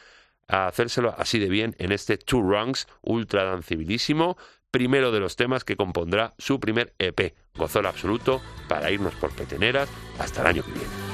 a 0.48 0.66
hacérselo 0.66 1.14
así 1.16 1.38
de 1.38 1.48
bien 1.48 1.76
en 1.78 1.92
este 1.92 2.16
Two 2.16 2.42
Rungs 2.42 2.88
ultra 3.02 3.44
dancibilísimo, 3.44 4.36
primero 4.72 5.12
de 5.12 5.20
los 5.20 5.36
temas 5.36 5.62
que 5.62 5.76
compondrá 5.76 6.34
su 6.38 6.58
primer 6.58 6.94
EP, 6.98 7.32
Gozor 7.54 7.86
Absoluto, 7.86 8.42
para 8.66 8.90
irnos 8.90 9.14
por 9.14 9.30
peteneras 9.30 9.88
hasta 10.18 10.40
el 10.40 10.48
año 10.48 10.64
que 10.64 10.72
viene. 10.72 11.13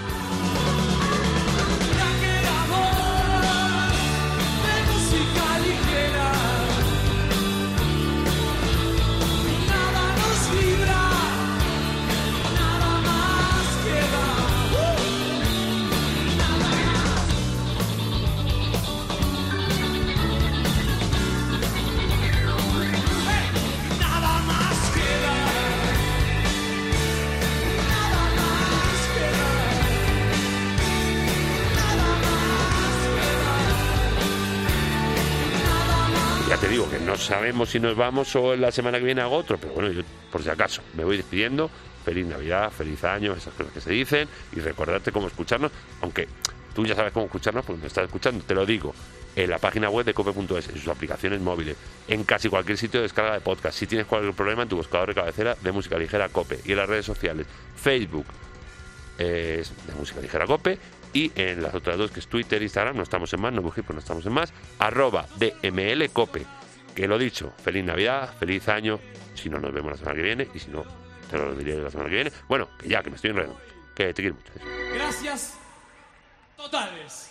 Sabemos 37.31 37.71
si 37.71 37.79
nos 37.79 37.95
vamos 37.95 38.35
o 38.35 38.57
la 38.57 38.73
semana 38.73 38.99
que 38.99 39.05
viene 39.05 39.21
hago 39.21 39.37
otro, 39.37 39.57
pero 39.57 39.73
bueno, 39.73 39.93
yo 39.93 40.03
por 40.33 40.43
si 40.43 40.49
acaso 40.49 40.83
me 40.95 41.05
voy 41.05 41.17
despidiendo. 41.17 41.71
Feliz 42.05 42.27
Navidad, 42.27 42.73
feliz 42.73 43.05
año, 43.05 43.35
esas 43.35 43.55
cosas 43.55 43.73
que 43.73 43.81
se 43.81 43.93
dicen 43.93 44.29
y 44.53 44.59
recordarte 44.59 45.13
cómo 45.13 45.29
escucharnos, 45.29 45.71
aunque 46.01 46.27
tú 46.75 46.85
ya 46.85 46.97
sabes 46.97 47.13
cómo 47.13 47.27
escucharnos 47.27 47.65
porque 47.65 47.83
me 47.83 47.87
estás 47.87 48.07
escuchando, 48.07 48.43
te 48.45 48.53
lo 48.53 48.67
digo, 48.67 48.93
en 49.37 49.49
la 49.49 49.59
página 49.59 49.91
web 49.91 50.05
de 50.07 50.13
cope.es, 50.13 50.71
en 50.71 50.75
sus 50.77 50.89
aplicaciones 50.89 51.41
móviles, 51.41 51.77
en 52.09 52.25
casi 52.25 52.49
cualquier 52.49 52.77
sitio 52.79 52.99
de 52.99 53.05
descarga 53.05 53.35
de 53.35 53.41
podcast. 53.43 53.79
Si 53.79 53.87
tienes 53.87 54.09
cualquier 54.09 54.35
problema 54.35 54.63
en 54.63 54.69
tu 54.69 54.77
buscador 54.77 55.11
de 55.11 55.15
cabecera 55.15 55.57
de 55.61 55.71
música 55.71 55.99
ligera 55.99 56.31
Cope 56.31 56.59
y 56.65 56.73
en 56.73 56.79
las 56.79 56.89
redes 56.89 57.07
sociales, 57.07 57.47
Facebook 57.77 58.27
es 59.19 59.73
de 59.87 59.95
música 59.97 60.21
ligera 60.21 60.47
Cope 60.47 60.79
y 61.13 61.31
en 61.37 61.63
las 61.63 61.75
otras 61.75 61.97
dos 61.97 62.11
que 62.11 62.19
es 62.19 62.27
Twitter, 62.27 62.61
Instagram, 62.61 62.97
no 62.97 63.05
estamos 63.05 63.33
en 63.33 63.41
más, 63.41 63.53
no 63.53 63.63
busquéis, 63.63 63.87
pues 63.87 63.95
no 63.95 64.01
estamos 64.01 64.27
en 64.27 64.33
más, 64.33 64.53
arroba 64.81 65.27
DML 65.39 66.11
Cope. 66.11 66.45
Que 66.95 67.07
lo 67.07 67.19
dicho, 67.19 67.53
feliz 67.63 67.85
Navidad, 67.85 68.35
feliz 68.39 68.69
año, 68.69 68.99
si 69.35 69.49
no 69.49 69.59
nos 69.59 69.73
vemos 69.73 69.93
la 69.93 69.99
semana 69.99 70.17
que 70.17 70.23
viene 70.23 70.49
y 70.53 70.59
si 70.59 70.71
no, 70.71 70.85
te 71.31 71.39
lo 71.39 71.55
diré 71.55 71.81
la 71.81 71.91
semana 71.91 72.09
que 72.11 72.15
viene. 72.17 72.33
Bueno, 72.49 72.69
que 72.79 72.89
ya, 72.89 73.03
que 73.03 73.11
me 73.11 73.17
estoy 73.17 73.31
enredando, 73.31 73.61
que 73.95 74.13
te 74.13 74.23
quiero 74.23 74.37
mucho. 74.37 74.53
Gracias 74.95 75.59
totales. 76.57 77.31